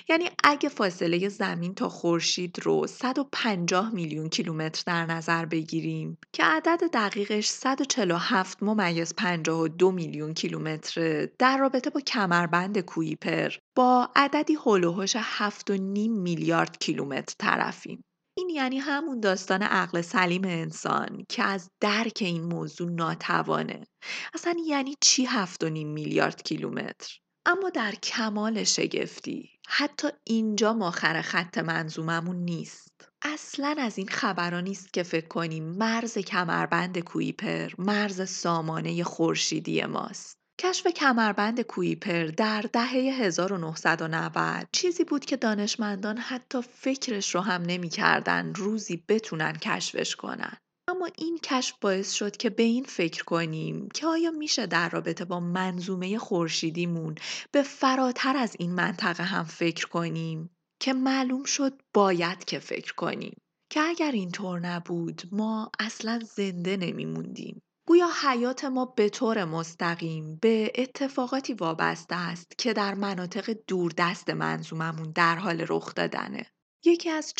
یعنی 0.09 0.29
اگه 0.43 0.69
فاصله 0.69 1.29
زمین 1.29 1.75
تا 1.75 1.89
خورشید 1.89 2.59
رو 2.63 2.87
150 2.87 3.93
میلیون 3.93 4.29
کیلومتر 4.29 4.83
در 4.85 5.05
نظر 5.05 5.45
بگیریم 5.45 6.17
که 6.33 6.43
عدد 6.43 6.79
دقیقش 6.93 7.47
147 7.47 8.63
ممیز 8.63 9.13
52 9.15 9.91
میلیون 9.91 10.33
کیلومتر 10.33 11.25
در 11.39 11.57
رابطه 11.57 11.89
با 11.89 12.01
کمربند 12.01 12.79
کویپر 12.79 13.51
با 13.75 14.09
عددی 14.15 14.57
هلوهوش 14.65 15.17
7.5 15.17 15.71
میلیارد 16.09 16.77
کیلومتر 16.79 17.35
طرفیم. 17.39 18.03
این 18.37 18.49
یعنی 18.49 18.77
همون 18.77 19.19
داستان 19.19 19.61
عقل 19.61 20.01
سلیم 20.01 20.43
انسان 20.43 21.25
که 21.29 21.43
از 21.43 21.71
درک 21.81 22.17
این 22.21 22.43
موضوع 22.43 22.91
ناتوانه. 22.91 23.87
اصلا 24.33 24.55
یعنی 24.67 24.95
چی 25.01 25.27
7.5 25.27 25.63
میلیارد 25.71 26.43
کیلومتر؟ 26.43 27.19
اما 27.49 27.69
در 27.69 27.91
کمال 27.91 28.63
شگفتی 28.63 29.49
حتی 29.67 30.07
اینجا 30.23 30.73
ماخر 30.73 31.21
خط 31.21 31.57
منظوممون 31.57 32.35
نیست 32.35 33.09
اصلا 33.21 33.75
از 33.79 33.97
این 33.97 34.07
خبران 34.07 34.63
نیست 34.63 34.93
که 34.93 35.03
فکر 35.03 35.27
کنیم 35.27 35.63
مرز 35.63 36.17
کمربند 36.17 36.99
کویپر 36.99 37.69
مرز 37.77 38.29
سامانه 38.29 39.03
خورشیدی 39.03 39.85
ماست 39.85 40.37
کشف 40.59 40.87
کمربند 40.87 41.61
کویپر 41.61 42.25
در 42.25 42.65
دهه 42.73 42.91
1990 42.91 44.67
چیزی 44.71 45.03
بود 45.03 45.25
که 45.25 45.37
دانشمندان 45.37 46.17
حتی 46.17 46.61
فکرش 46.61 47.35
رو 47.35 47.41
هم 47.41 47.61
نمی‌کردن 47.61 48.53
روزی 48.53 49.03
بتونن 49.07 49.53
کشفش 49.53 50.15
کنن. 50.15 50.57
اما 50.89 51.09
این 51.17 51.39
کشف 51.43 51.75
باعث 51.81 52.11
شد 52.11 52.37
که 52.37 52.49
به 52.49 52.63
این 52.63 52.83
فکر 52.83 53.23
کنیم 53.23 53.89
که 53.93 54.07
آیا 54.07 54.31
میشه 54.31 54.65
در 54.65 54.89
رابطه 54.89 55.25
با 55.25 55.39
منظومه 55.39 56.17
خورشیدیمون 56.17 57.15
به 57.51 57.61
فراتر 57.61 58.37
از 58.37 58.55
این 58.59 58.71
منطقه 58.71 59.23
هم 59.23 59.43
فکر 59.43 59.87
کنیم؟ 59.87 60.49
که 60.79 60.93
معلوم 60.93 61.43
شد 61.43 61.81
باید 61.93 62.45
که 62.45 62.59
فکر 62.59 62.93
کنیم. 62.93 63.37
که 63.69 63.81
اگر 63.81 64.11
اینطور 64.11 64.59
نبود 64.59 65.21
ما 65.31 65.71
اصلا 65.79 66.19
زنده 66.35 66.77
نمیموندیم. 66.77 67.61
گویا 67.87 68.09
حیات 68.23 68.65
ما 68.65 68.85
به 68.85 69.09
طور 69.09 69.45
مستقیم 69.45 70.35
به 70.41 70.71
اتفاقاتی 70.75 71.53
وابسته 71.53 72.15
است 72.15 72.57
که 72.57 72.73
در 72.73 72.93
مناطق 72.93 73.57
دوردست 73.67 74.29
منظوممون 74.29 75.11
در 75.11 75.35
حال 75.35 75.65
رخ 75.69 75.95
دادنه. 75.95 76.45
یکی 76.85 77.09
از 77.09 77.33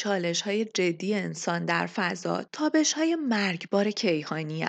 های 0.46 0.66
جدی 0.66 1.14
انسان 1.14 1.66
در 1.66 1.88
فضا 1.88 2.46
های 2.96 3.16
مرگبار 3.16 3.92
کیهانی 3.92 4.66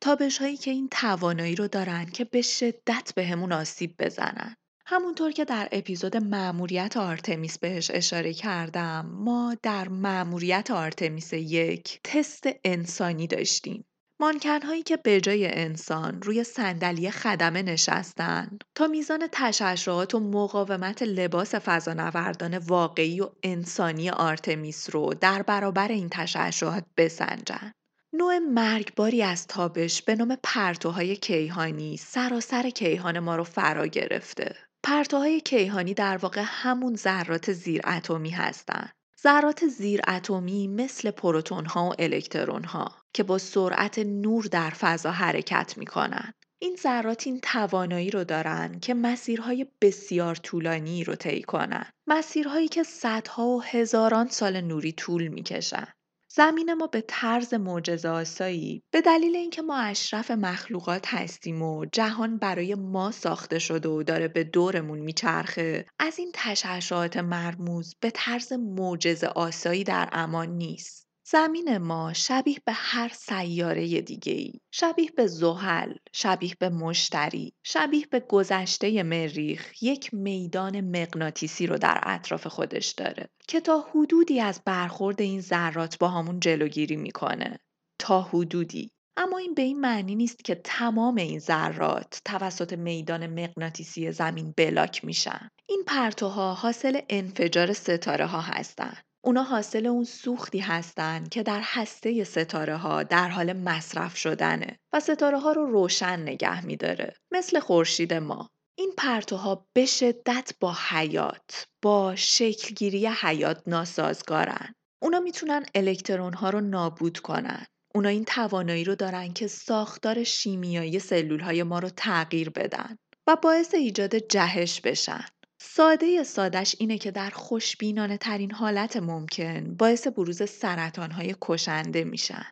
تابش 0.00 0.38
هایی 0.38 0.56
که 0.56 0.70
این 0.70 0.88
توانایی 0.88 1.54
رو 1.54 1.68
دارن 1.68 2.06
که 2.06 2.24
به 2.24 2.42
شدت 2.42 3.12
بهمون 3.16 3.52
آسیب 3.52 3.94
بزنن. 3.98 4.56
همونطور 4.86 5.32
که 5.32 5.44
در 5.44 5.68
اپیزود 5.72 6.16
مأموریت 6.16 6.96
آرتمیس 6.96 7.58
بهش 7.58 7.90
اشاره 7.90 8.34
کردم 8.34 9.06
ما 9.14 9.56
در 9.62 9.88
مأموریت 9.88 10.70
آرتمیس 10.70 11.32
یک 11.32 12.00
تست 12.04 12.44
انسانی 12.64 13.26
داشتیم 13.26 13.84
مانکنهایی 14.20 14.82
که 14.82 14.96
به 14.96 15.20
جای 15.20 15.46
انسان 15.46 16.22
روی 16.22 16.44
صندلی 16.44 17.10
خدمه 17.10 17.62
نشستن 17.62 18.58
تا 18.74 18.86
میزان 18.86 19.28
تشعشعات 19.32 20.14
و 20.14 20.20
مقاومت 20.20 21.02
لباس 21.02 21.54
فضانوردان 21.54 22.58
واقعی 22.58 23.20
و 23.20 23.30
انسانی 23.42 24.10
آرتمیس 24.10 24.90
رو 24.94 25.14
در 25.14 25.42
برابر 25.42 25.88
این 25.88 26.08
تشعشعات 26.08 26.84
بسنجن. 26.96 27.72
نوع 28.12 28.38
مرگباری 28.38 29.22
از 29.22 29.46
تابش 29.46 30.02
به 30.02 30.14
نام 30.14 30.36
پرتوهای 30.42 31.16
کیهانی 31.16 31.96
سراسر 31.96 32.70
کیهان 32.70 33.18
ما 33.18 33.36
رو 33.36 33.44
فرا 33.44 33.86
گرفته. 33.86 34.56
پرتوهای 34.82 35.40
کیهانی 35.40 35.94
در 35.94 36.16
واقع 36.16 36.42
همون 36.44 36.96
ذرات 36.96 37.52
زیر 37.52 37.80
اتمی 37.86 38.30
هستند. 38.30 38.92
ذرات 39.22 39.66
زیر 39.66 40.00
اتمی 40.08 40.68
مثل 40.68 41.10
پروتون 41.10 41.66
ها 41.66 41.88
و 41.88 41.94
الکترون 41.98 42.64
ها 42.64 42.99
که 43.12 43.22
با 43.22 43.38
سرعت 43.38 43.98
نور 43.98 44.44
در 44.44 44.70
فضا 44.70 45.10
حرکت 45.10 45.74
می 45.76 45.86
کنن. 45.86 46.34
این 46.62 46.76
ذرات 46.82 47.26
این 47.26 47.40
توانایی 47.40 48.10
رو 48.10 48.24
دارن 48.24 48.78
که 48.80 48.94
مسیرهای 48.94 49.66
بسیار 49.80 50.34
طولانی 50.34 51.04
رو 51.04 51.14
طی 51.14 51.42
کنن. 51.42 51.86
مسیرهایی 52.06 52.68
که 52.68 52.82
صدها 52.82 53.46
و 53.46 53.62
هزاران 53.62 54.28
سال 54.28 54.60
نوری 54.60 54.92
طول 54.92 55.28
می‌کشن. 55.28 55.86
زمین 56.32 56.74
ما 56.74 56.86
به 56.86 57.04
طرز 57.08 57.54
معجزه 57.54 58.08
آسایی 58.08 58.82
به 58.90 59.00
دلیل 59.00 59.36
اینکه 59.36 59.62
ما 59.62 59.78
اشرف 59.78 60.30
مخلوقات 60.30 61.14
هستیم 61.14 61.62
و 61.62 61.86
جهان 61.92 62.38
برای 62.38 62.74
ما 62.74 63.10
ساخته 63.10 63.58
شده 63.58 63.88
و 63.88 64.02
داره 64.02 64.28
به 64.28 64.44
دورمون 64.44 64.98
میچرخه 64.98 65.86
از 65.98 66.18
این 66.18 66.30
تشعشعات 66.34 67.16
مرموز 67.16 67.94
به 68.00 68.10
طرز 68.10 68.52
معجزه 68.52 69.26
آسایی 69.26 69.84
در 69.84 70.08
امان 70.12 70.48
نیست 70.48 70.99
زمین 71.32 71.78
ما 71.78 72.12
شبیه 72.12 72.56
به 72.64 72.72
هر 72.72 73.08
سیاره 73.08 74.00
دیگه 74.00 74.32
ای. 74.32 74.52
شبیه 74.70 75.10
به 75.16 75.26
زحل، 75.26 75.94
شبیه 76.12 76.56
به 76.58 76.68
مشتری، 76.68 77.52
شبیه 77.62 78.06
به 78.10 78.20
گذشته 78.20 79.02
مریخ 79.02 79.82
یک 79.82 80.14
میدان 80.14 80.80
مغناطیسی 80.80 81.66
رو 81.66 81.78
در 81.78 82.00
اطراف 82.02 82.46
خودش 82.46 82.90
داره 82.90 83.28
که 83.48 83.60
تا 83.60 83.80
حدودی 83.80 84.40
از 84.40 84.60
برخورد 84.64 85.20
این 85.20 85.40
ذرات 85.40 85.98
با 85.98 86.08
همون 86.08 86.40
جلوگیری 86.40 86.96
می‌کنه. 86.96 87.58
تا 87.98 88.22
حدودی. 88.22 88.90
اما 89.16 89.38
این 89.38 89.54
به 89.54 89.62
این 89.62 89.80
معنی 89.80 90.14
نیست 90.14 90.44
که 90.44 90.54
تمام 90.54 91.16
این 91.16 91.38
ذرات 91.38 92.20
توسط 92.24 92.72
میدان 92.72 93.26
مغناطیسی 93.26 94.12
زمین 94.12 94.54
بلاک 94.56 95.04
میشن. 95.04 95.48
این 95.66 95.82
پرتوها 95.86 96.54
حاصل 96.54 97.00
انفجار 97.08 97.72
ستاره 97.72 98.26
ها 98.26 98.40
هستند. 98.40 99.09
اونا 99.24 99.42
حاصل 99.42 99.86
اون 99.86 100.04
سوختی 100.04 100.58
هستن 100.58 101.24
که 101.28 101.42
در 101.42 101.60
هسته 101.64 102.24
ستاره 102.24 102.76
ها 102.76 103.02
در 103.02 103.28
حال 103.28 103.52
مصرف 103.52 104.16
شدنه 104.16 104.78
و 104.92 105.00
ستاره 105.00 105.38
ها 105.38 105.52
رو 105.52 105.66
روشن 105.66 106.22
نگه 106.22 106.66
میداره 106.66 107.14
مثل 107.30 107.60
خورشید 107.60 108.14
ما. 108.14 108.50
این 108.78 108.92
پرتوها 108.98 109.66
به 109.72 109.86
شدت 109.86 110.52
با 110.60 110.76
حیات 110.88 111.66
با 111.82 112.16
شکلگیری 112.16 113.06
حیات 113.06 113.62
ناسازگارن 113.66 114.74
اونا 115.02 115.20
می‌تونن 115.20 115.66
الکترون 115.74 116.32
ها 116.32 116.50
رو 116.50 116.60
نابود 116.60 117.18
کنن. 117.18 117.66
اونا 117.94 118.08
این 118.08 118.24
توانایی 118.24 118.84
رو 118.84 118.94
دارن 118.94 119.32
که 119.32 119.46
ساختار 119.46 120.24
شیمیایی 120.24 120.98
سلول 120.98 121.40
های 121.40 121.62
ما 121.62 121.78
رو 121.78 121.88
تغییر 121.88 122.50
بدن 122.50 122.96
و 123.26 123.36
باعث 123.36 123.74
ایجاد 123.74 124.14
جهش 124.14 124.80
بشن. 124.80 125.24
ساده 125.62 126.24
سادش 126.24 126.76
اینه 126.78 126.98
که 126.98 127.10
در 127.10 127.30
خوشبینانه 127.30 128.18
ترین 128.18 128.50
حالت 128.50 128.96
ممکن 128.96 129.76
باعث 129.76 130.06
بروز 130.06 130.50
سرطان 130.50 131.10
های 131.10 131.34
کشنده 131.40 132.04
میشن. 132.04 132.44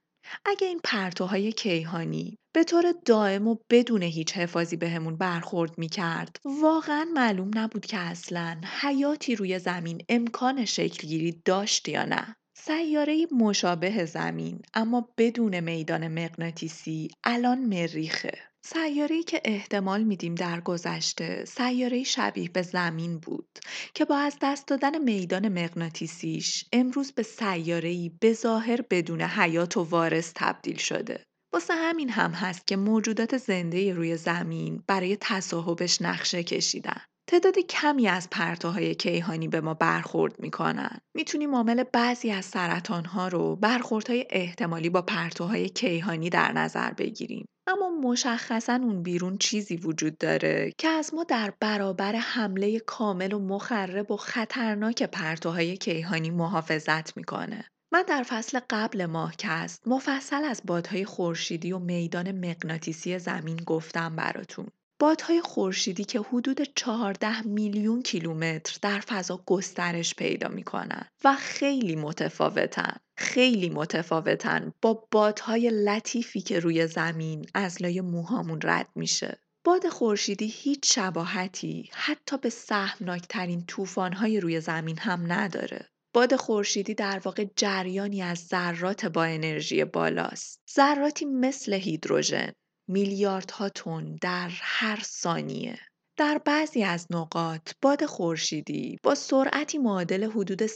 اگه 0.45 0.67
این 0.67 0.81
پرتوهای 0.85 1.53
کیهانی 1.53 2.39
به 2.55 2.65
طور 2.65 2.95
دائم 3.05 3.49
و 3.49 3.57
بدون 3.71 4.03
هیچ 4.03 4.33
حفاظی 4.33 4.77
بهمون 4.77 5.17
برخورد 5.17 5.79
می‌کرد 5.79 6.37
واقعا 6.45 7.07
معلوم 7.15 7.51
نبود 7.55 7.87
که 7.87 7.99
اصلا 7.99 8.61
حیاتی 8.81 9.37
روی 9.37 9.59
زمین 9.59 10.03
امکان 10.09 10.65
شکلگیری 10.65 11.43
داشت 11.45 11.89
یا 11.89 12.05
نه. 12.05 12.37
سیاره 12.57 13.27
مشابه 13.33 14.05
زمین 14.05 14.63
اما 14.75 15.09
بدون 15.19 15.61
میدان 15.61 16.09
مغناطیسی 16.09 17.11
الان 17.25 17.59
مریخه 17.59 18.48
سیاره‌ای 18.65 19.23
که 19.23 19.41
احتمال 19.45 20.05
میدیم 20.05 20.35
در 20.35 20.61
گذشته 20.61 21.45
سیاره‌ای 21.45 22.05
شبیه 22.05 22.49
به 22.49 22.63
زمین 22.63 23.19
بود 23.19 23.49
که 23.95 24.05
با 24.05 24.17
از 24.17 24.37
دست 24.43 24.69
دادن 24.69 24.99
میدان 24.99 25.49
مغناطیسیش 25.49 26.65
امروز 26.73 27.13
به 27.13 27.23
سیاره‌ای 27.23 28.11
به 28.21 28.33
ظاهر 28.33 28.81
بدون 28.91 29.23
حیات 29.23 29.77
و 29.77 29.83
وارث 29.83 30.33
تبدیل 30.35 30.77
شده. 30.77 31.25
واسه 31.53 31.75
همین 31.75 32.11
هم 32.11 32.31
هست 32.31 32.67
که 32.67 32.77
موجودات 32.77 33.37
زنده 33.37 33.93
روی 33.93 34.17
زمین 34.17 34.83
برای 34.87 35.19
تصاحبش 35.21 36.03
نقشه 36.03 36.43
کشیدن. 36.43 37.01
تعداد 37.31 37.59
کمی 37.59 38.09
از 38.09 38.31
پرتوهای 38.31 38.95
کیهانی 38.95 39.49
به 39.49 39.61
ما 39.61 39.75
برخورد 39.75 40.41
می‌کنن. 40.41 40.99
می‌تونیم 41.17 41.55
عامل 41.55 41.85
بعضی 41.93 42.31
از 42.31 42.45
سرطانها 42.45 43.29
رو 43.29 43.57
برخوردهای 43.57 44.27
احتمالی 44.31 44.91
با 44.91 45.03
پرتوهای 45.03 45.69
کیهانی 45.69 46.31
در 46.31 46.53
نظر 46.53 46.93
بگیریم. 46.93 47.47
اما 47.69 47.89
مشخصا 47.89 48.75
اون 48.75 49.03
بیرون 49.03 49.39
چیزی 49.39 49.77
وجود 49.77 50.19
داره 50.19 50.73
که 50.79 50.89
از 50.89 51.15
ما 51.15 51.25
در 51.25 51.53
برابر 51.61 52.13
حمله 52.13 52.81
کامل 52.81 53.33
و 53.33 53.39
مخرب 53.39 54.11
و 54.11 54.17
خطرناک 54.17 55.03
پرتوهای 55.03 55.77
کیهانی 55.77 56.31
محافظت 56.31 57.17
می‌کنه. 57.17 57.65
من 57.93 58.03
در 58.09 58.23
فصل 58.23 58.61
قبل 58.71 59.07
ماهکست 59.07 59.89
مفصل 59.89 60.45
از 60.45 60.63
بادهای 60.65 61.05
خورشیدی 61.05 61.73
و 61.73 61.79
میدان 61.79 62.33
مغناطیسی 62.33 63.19
زمین 63.19 63.57
گفتم 63.57 64.17
براتون. 64.17 64.67
بادهای 65.01 65.41
خورشیدی 65.41 66.05
که 66.05 66.21
حدود 66.21 66.63
14 66.75 67.43
میلیون 67.43 68.03
کیلومتر 68.03 68.79
در 68.83 69.01
فضا 69.01 69.43
گسترش 69.47 70.15
پیدا 70.15 70.49
می‌کنن 70.49 71.09
و 71.25 71.35
خیلی 71.35 71.97
متفاوتن. 71.97 72.97
خیلی 73.17 73.69
متفاوتن 73.71 74.73
با 74.83 75.09
بادهای 75.11 75.71
لطیفی 75.71 76.41
که 76.41 76.61
روی 76.61 76.87
زمین 76.87 77.47
از 77.55 77.83
لای 77.83 78.01
موهامون 78.01 78.61
رد 78.63 78.89
میشه. 78.95 79.39
باد 79.65 79.89
خورشیدی 79.89 80.47
هیچ 80.47 80.95
شباهتی 80.95 81.91
حتی 81.93 82.39
به 82.39 82.51
سهمناکترین 82.51 83.67
طوفان‌های 83.67 84.41
روی 84.41 84.61
زمین 84.61 84.99
هم 84.99 85.33
نداره. 85.33 85.89
باد 86.15 86.37
خورشیدی 86.37 86.95
در 86.95 87.21
واقع 87.25 87.47
جریانی 87.57 88.23
از 88.23 88.39
ذرات 88.39 89.07
با 89.07 89.25
انرژی 89.25 89.85
بالاست. 89.85 90.61
ذراتی 90.75 91.25
مثل 91.25 91.73
هیدروژن، 91.73 92.53
میلیاردها 92.89 93.69
تن 93.69 94.17
در 94.23 94.51
هر 94.53 95.01
ثانیه. 95.03 95.79
در 96.19 96.41
بعضی 96.45 96.83
از 96.83 97.07
نقاط 97.11 97.73
باد 97.83 98.07
خورشیدی 98.07 98.99
با 99.03 99.15
سرعتی 99.15 99.79
معادل 99.79 100.31
حدود 100.31 100.67
3.2 100.67 100.73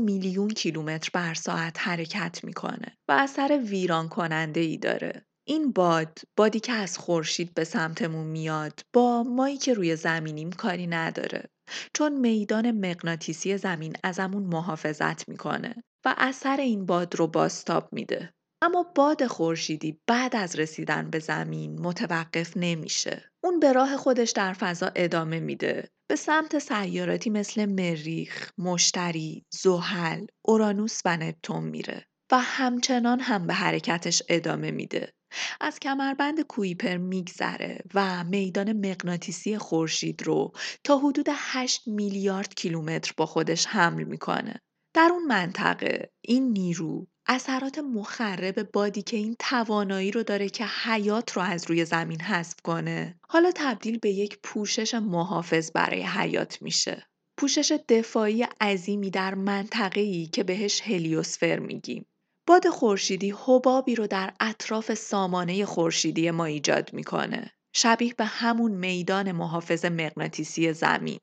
میلیون 0.00 0.48
کیلومتر 0.48 1.10
بر 1.14 1.34
ساعت 1.34 1.76
حرکت 1.78 2.40
می‌کنه 2.44 2.96
و 3.08 3.12
اثر 3.12 3.60
ویران 3.64 4.08
کننده 4.08 4.60
ای 4.60 4.76
داره. 4.76 5.24
این 5.46 5.72
باد 5.72 6.18
بادی 6.36 6.60
که 6.60 6.72
از 6.72 6.98
خورشید 6.98 7.54
به 7.54 7.64
سمتمون 7.64 8.26
میاد 8.26 8.80
با 8.92 9.22
مایی 9.22 9.56
که 9.56 9.74
روی 9.74 9.96
زمینیم 9.96 10.50
کاری 10.50 10.86
نداره 10.86 11.48
چون 11.94 12.20
میدان 12.20 12.70
مغناطیسی 12.70 13.56
زمین 13.56 13.96
ازمون 14.04 14.42
محافظت 14.42 15.28
می‌کنه 15.28 15.74
و 16.04 16.14
اثر 16.18 16.56
این 16.56 16.86
باد 16.86 17.16
رو 17.16 17.26
باستاب 17.26 17.88
میده 17.92 18.32
اما 18.62 18.82
باد 18.94 19.26
خورشیدی 19.26 20.00
بعد 20.06 20.36
از 20.36 20.56
رسیدن 20.56 21.10
به 21.10 21.18
زمین 21.18 21.80
متوقف 21.80 22.56
نمیشه. 22.56 23.30
اون 23.44 23.60
به 23.60 23.72
راه 23.72 23.96
خودش 23.96 24.30
در 24.30 24.52
فضا 24.52 24.90
ادامه 24.96 25.40
میده. 25.40 25.90
به 26.10 26.16
سمت 26.16 26.58
سیاراتی 26.58 27.30
مثل 27.30 27.66
مریخ، 27.66 28.50
مشتری، 28.58 29.44
زحل، 29.50 30.26
اورانوس 30.44 31.00
و 31.04 31.16
نپتون 31.16 31.64
میره 31.64 32.06
و 32.32 32.38
همچنان 32.38 33.20
هم 33.20 33.46
به 33.46 33.54
حرکتش 33.54 34.22
ادامه 34.28 34.70
میده. 34.70 35.12
از 35.60 35.78
کمربند 35.78 36.40
کویپر 36.40 36.96
میگذره 36.96 37.78
و 37.94 38.24
میدان 38.24 38.72
مغناطیسی 38.72 39.58
خورشید 39.58 40.22
رو 40.22 40.52
تا 40.84 40.98
حدود 40.98 41.26
8 41.30 41.88
میلیارد 41.88 42.54
کیلومتر 42.54 43.12
با 43.16 43.26
خودش 43.26 43.66
حمل 43.66 44.04
می‌کنه. 44.04 44.60
در 44.94 45.08
اون 45.12 45.26
منطقه 45.26 46.12
این 46.24 46.52
نیرو 46.52 47.06
اثرات 47.30 47.78
مخرب 47.78 48.72
بادی 48.72 49.02
که 49.02 49.16
این 49.16 49.36
توانایی 49.38 50.10
رو 50.10 50.22
داره 50.22 50.48
که 50.48 50.66
حیات 50.66 51.32
رو 51.32 51.42
از 51.42 51.64
روی 51.68 51.84
زمین 51.84 52.20
حذف 52.20 52.60
کنه 52.64 53.20
حالا 53.28 53.52
تبدیل 53.54 53.98
به 53.98 54.10
یک 54.10 54.38
پوشش 54.42 54.94
محافظ 54.94 55.70
برای 55.74 56.02
حیات 56.02 56.62
میشه. 56.62 57.06
پوشش 57.36 57.78
دفاعی 57.88 58.42
عظیمی 58.60 59.10
در 59.10 59.34
منطقه‌ای 59.34 60.26
که 60.26 60.44
بهش 60.44 60.80
هلیوسفر 60.80 61.58
میگیم. 61.58 62.06
باد 62.46 62.68
خورشیدی 62.68 63.34
حبابی 63.46 63.94
رو 63.94 64.06
در 64.06 64.32
اطراف 64.40 64.94
سامانه 64.94 65.64
خورشیدی 65.64 66.30
ما 66.30 66.44
ایجاد 66.44 66.92
می‌کنه. 66.92 67.52
شبیه 67.72 68.14
به 68.14 68.24
همون 68.24 68.72
میدان 68.72 69.32
محافظ 69.32 69.84
مغناطیسی 69.84 70.72
زمین. 70.72 71.18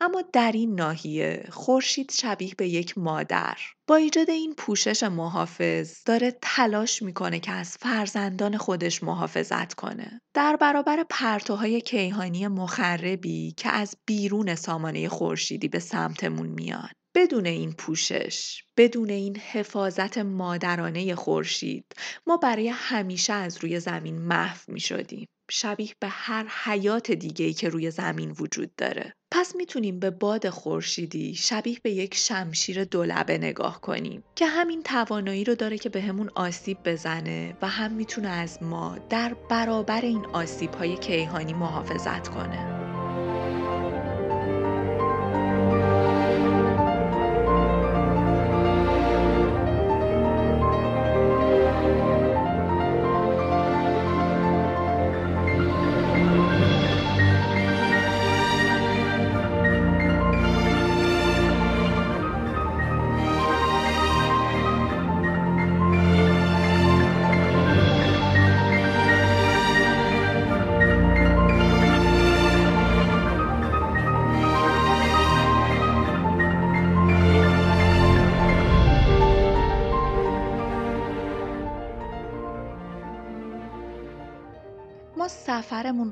اما 0.00 0.22
در 0.32 0.52
این 0.52 0.74
ناحیه 0.74 1.46
خورشید 1.50 2.10
شبیه 2.10 2.54
به 2.58 2.68
یک 2.68 2.98
مادر 2.98 3.56
با 3.86 3.96
ایجاد 3.96 4.30
این 4.30 4.54
پوشش 4.54 5.02
محافظ 5.02 6.02
داره 6.06 6.38
تلاش 6.42 7.02
می‌کنه 7.02 7.40
که 7.40 7.52
از 7.52 7.76
فرزندان 7.80 8.56
خودش 8.56 9.02
محافظت 9.02 9.74
کنه 9.74 10.20
در 10.34 10.56
برابر 10.60 11.04
پرتوهای 11.10 11.80
کیهانی 11.80 12.48
مخربی 12.48 13.54
که 13.56 13.68
از 13.68 13.96
بیرون 14.06 14.54
سامانه 14.54 15.08
خورشیدی 15.08 15.68
به 15.68 15.78
سمتمون 15.78 16.46
میان 16.46 16.88
بدون 17.16 17.46
این 17.46 17.72
پوشش، 17.72 18.64
بدون 18.76 19.10
این 19.10 19.36
حفاظت 19.36 20.18
مادرانه 20.18 21.14
خورشید، 21.14 21.84
ما 22.26 22.36
برای 22.36 22.68
همیشه 22.68 23.32
از 23.32 23.58
روی 23.58 23.80
زمین 23.80 24.18
محو 24.18 24.58
می 24.68 24.80
شدیم. 24.80 25.26
شبیه 25.50 25.94
به 26.00 26.08
هر 26.08 26.46
حیات 26.64 27.10
دیگه‌ای 27.10 27.52
که 27.52 27.68
روی 27.68 27.90
زمین 27.90 28.30
وجود 28.30 28.76
داره. 28.76 29.14
پس 29.36 29.56
می‌تونیم 29.56 29.98
به 30.00 30.10
باد 30.10 30.48
خورشیدی 30.48 31.34
شبیه 31.34 31.78
به 31.82 31.90
یک 31.90 32.14
شمشیر 32.14 32.84
دولبه 32.84 33.38
نگاه 33.38 33.80
کنیم 33.80 34.24
که 34.34 34.46
همین 34.46 34.82
توانایی 34.82 35.44
رو 35.44 35.54
داره 35.54 35.78
که 35.78 35.88
بهمون 35.88 36.26
به 36.26 36.32
آسیب 36.34 36.78
بزنه 36.84 37.56
و 37.62 37.68
هم 37.68 37.92
می‌تونه 37.92 38.28
از 38.28 38.62
ما 38.62 38.98
در 39.10 39.34
برابر 39.50 40.00
این 40.00 40.26
آسیب 40.26 40.74
های 40.74 40.96
کیهانی 40.96 41.52
محافظت 41.52 42.28
کنه. 42.28 42.73